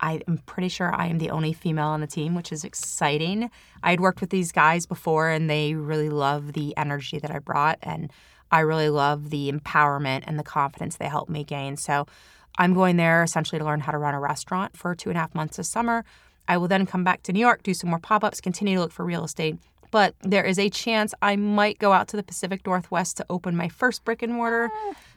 [0.00, 3.50] I'm pretty sure I am the only female on the team, which is exciting.
[3.82, 7.38] I had worked with these guys before and they really love the energy that I
[7.38, 7.78] brought.
[7.82, 8.12] And
[8.50, 11.76] I really love the empowerment and the confidence they helped me gain.
[11.76, 12.06] So
[12.58, 15.20] I'm going there essentially to learn how to run a restaurant for two and a
[15.20, 16.04] half months this summer.
[16.48, 18.80] I will then come back to New York, do some more pop ups, continue to
[18.80, 19.56] look for real estate.
[19.90, 23.56] But there is a chance I might go out to the Pacific Northwest to open
[23.56, 24.70] my first brick and mortar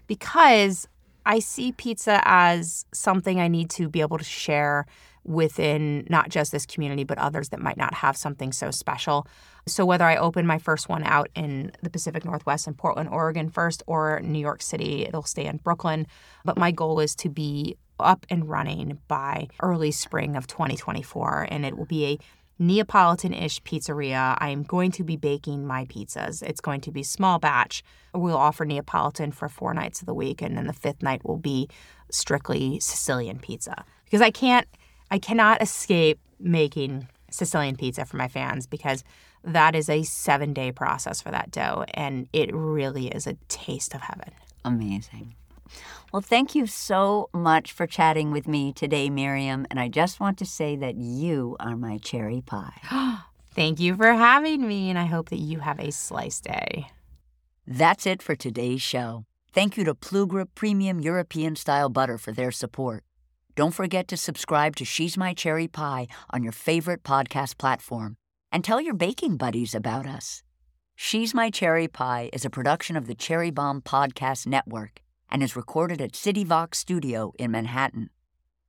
[0.07, 0.87] because
[1.25, 4.85] I see pizza as something I need to be able to share
[5.25, 9.27] within not just this community, but others that might not have something so special.
[9.67, 13.49] So, whether I open my first one out in the Pacific Northwest in Portland, Oregon
[13.49, 16.07] first, or New York City, it'll stay in Brooklyn.
[16.43, 21.65] But my goal is to be up and running by early spring of 2024, and
[21.65, 22.19] it will be a
[22.57, 24.37] Neapolitan ish pizzeria.
[24.39, 26.41] I am going to be baking my pizzas.
[26.41, 27.83] It's going to be small batch.
[28.13, 31.37] We'll offer Neapolitan for four nights of the week, and then the fifth night will
[31.37, 31.67] be
[32.11, 34.67] strictly Sicilian pizza because I can't,
[35.11, 39.03] I cannot escape making Sicilian pizza for my fans because
[39.43, 43.93] that is a seven day process for that dough, and it really is a taste
[43.93, 44.31] of heaven.
[44.63, 45.35] Amazing.
[46.11, 49.67] Well, thank you so much for chatting with me today, Miriam.
[49.69, 52.81] And I just want to say that you are my cherry pie.
[53.53, 56.87] thank you for having me, and I hope that you have a slice day.
[57.67, 59.25] That's it for today's show.
[59.53, 63.04] Thank you to Plugra Premium European Style Butter for their support.
[63.55, 68.17] Don't forget to subscribe to She's My Cherry Pie on your favorite podcast platform
[68.51, 70.43] and tell your baking buddies about us.
[70.97, 74.99] She's My Cherry Pie is a production of the Cherry Bombe Podcast Network
[75.29, 78.09] and is recorded at CityVox Studio in Manhattan.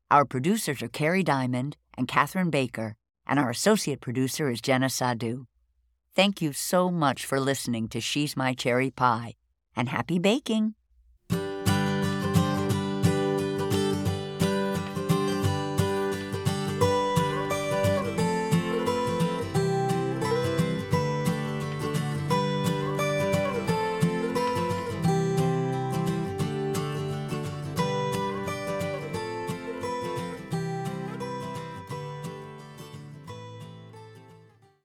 [0.08, 2.94] Our producers are Kerry Diamond and Catherine Baker,
[3.26, 5.46] and our associate producer is Jenna Sadhu.
[6.14, 9.34] Thank you so much for listening to She's My Cherry Pie,
[9.74, 10.74] and happy baking!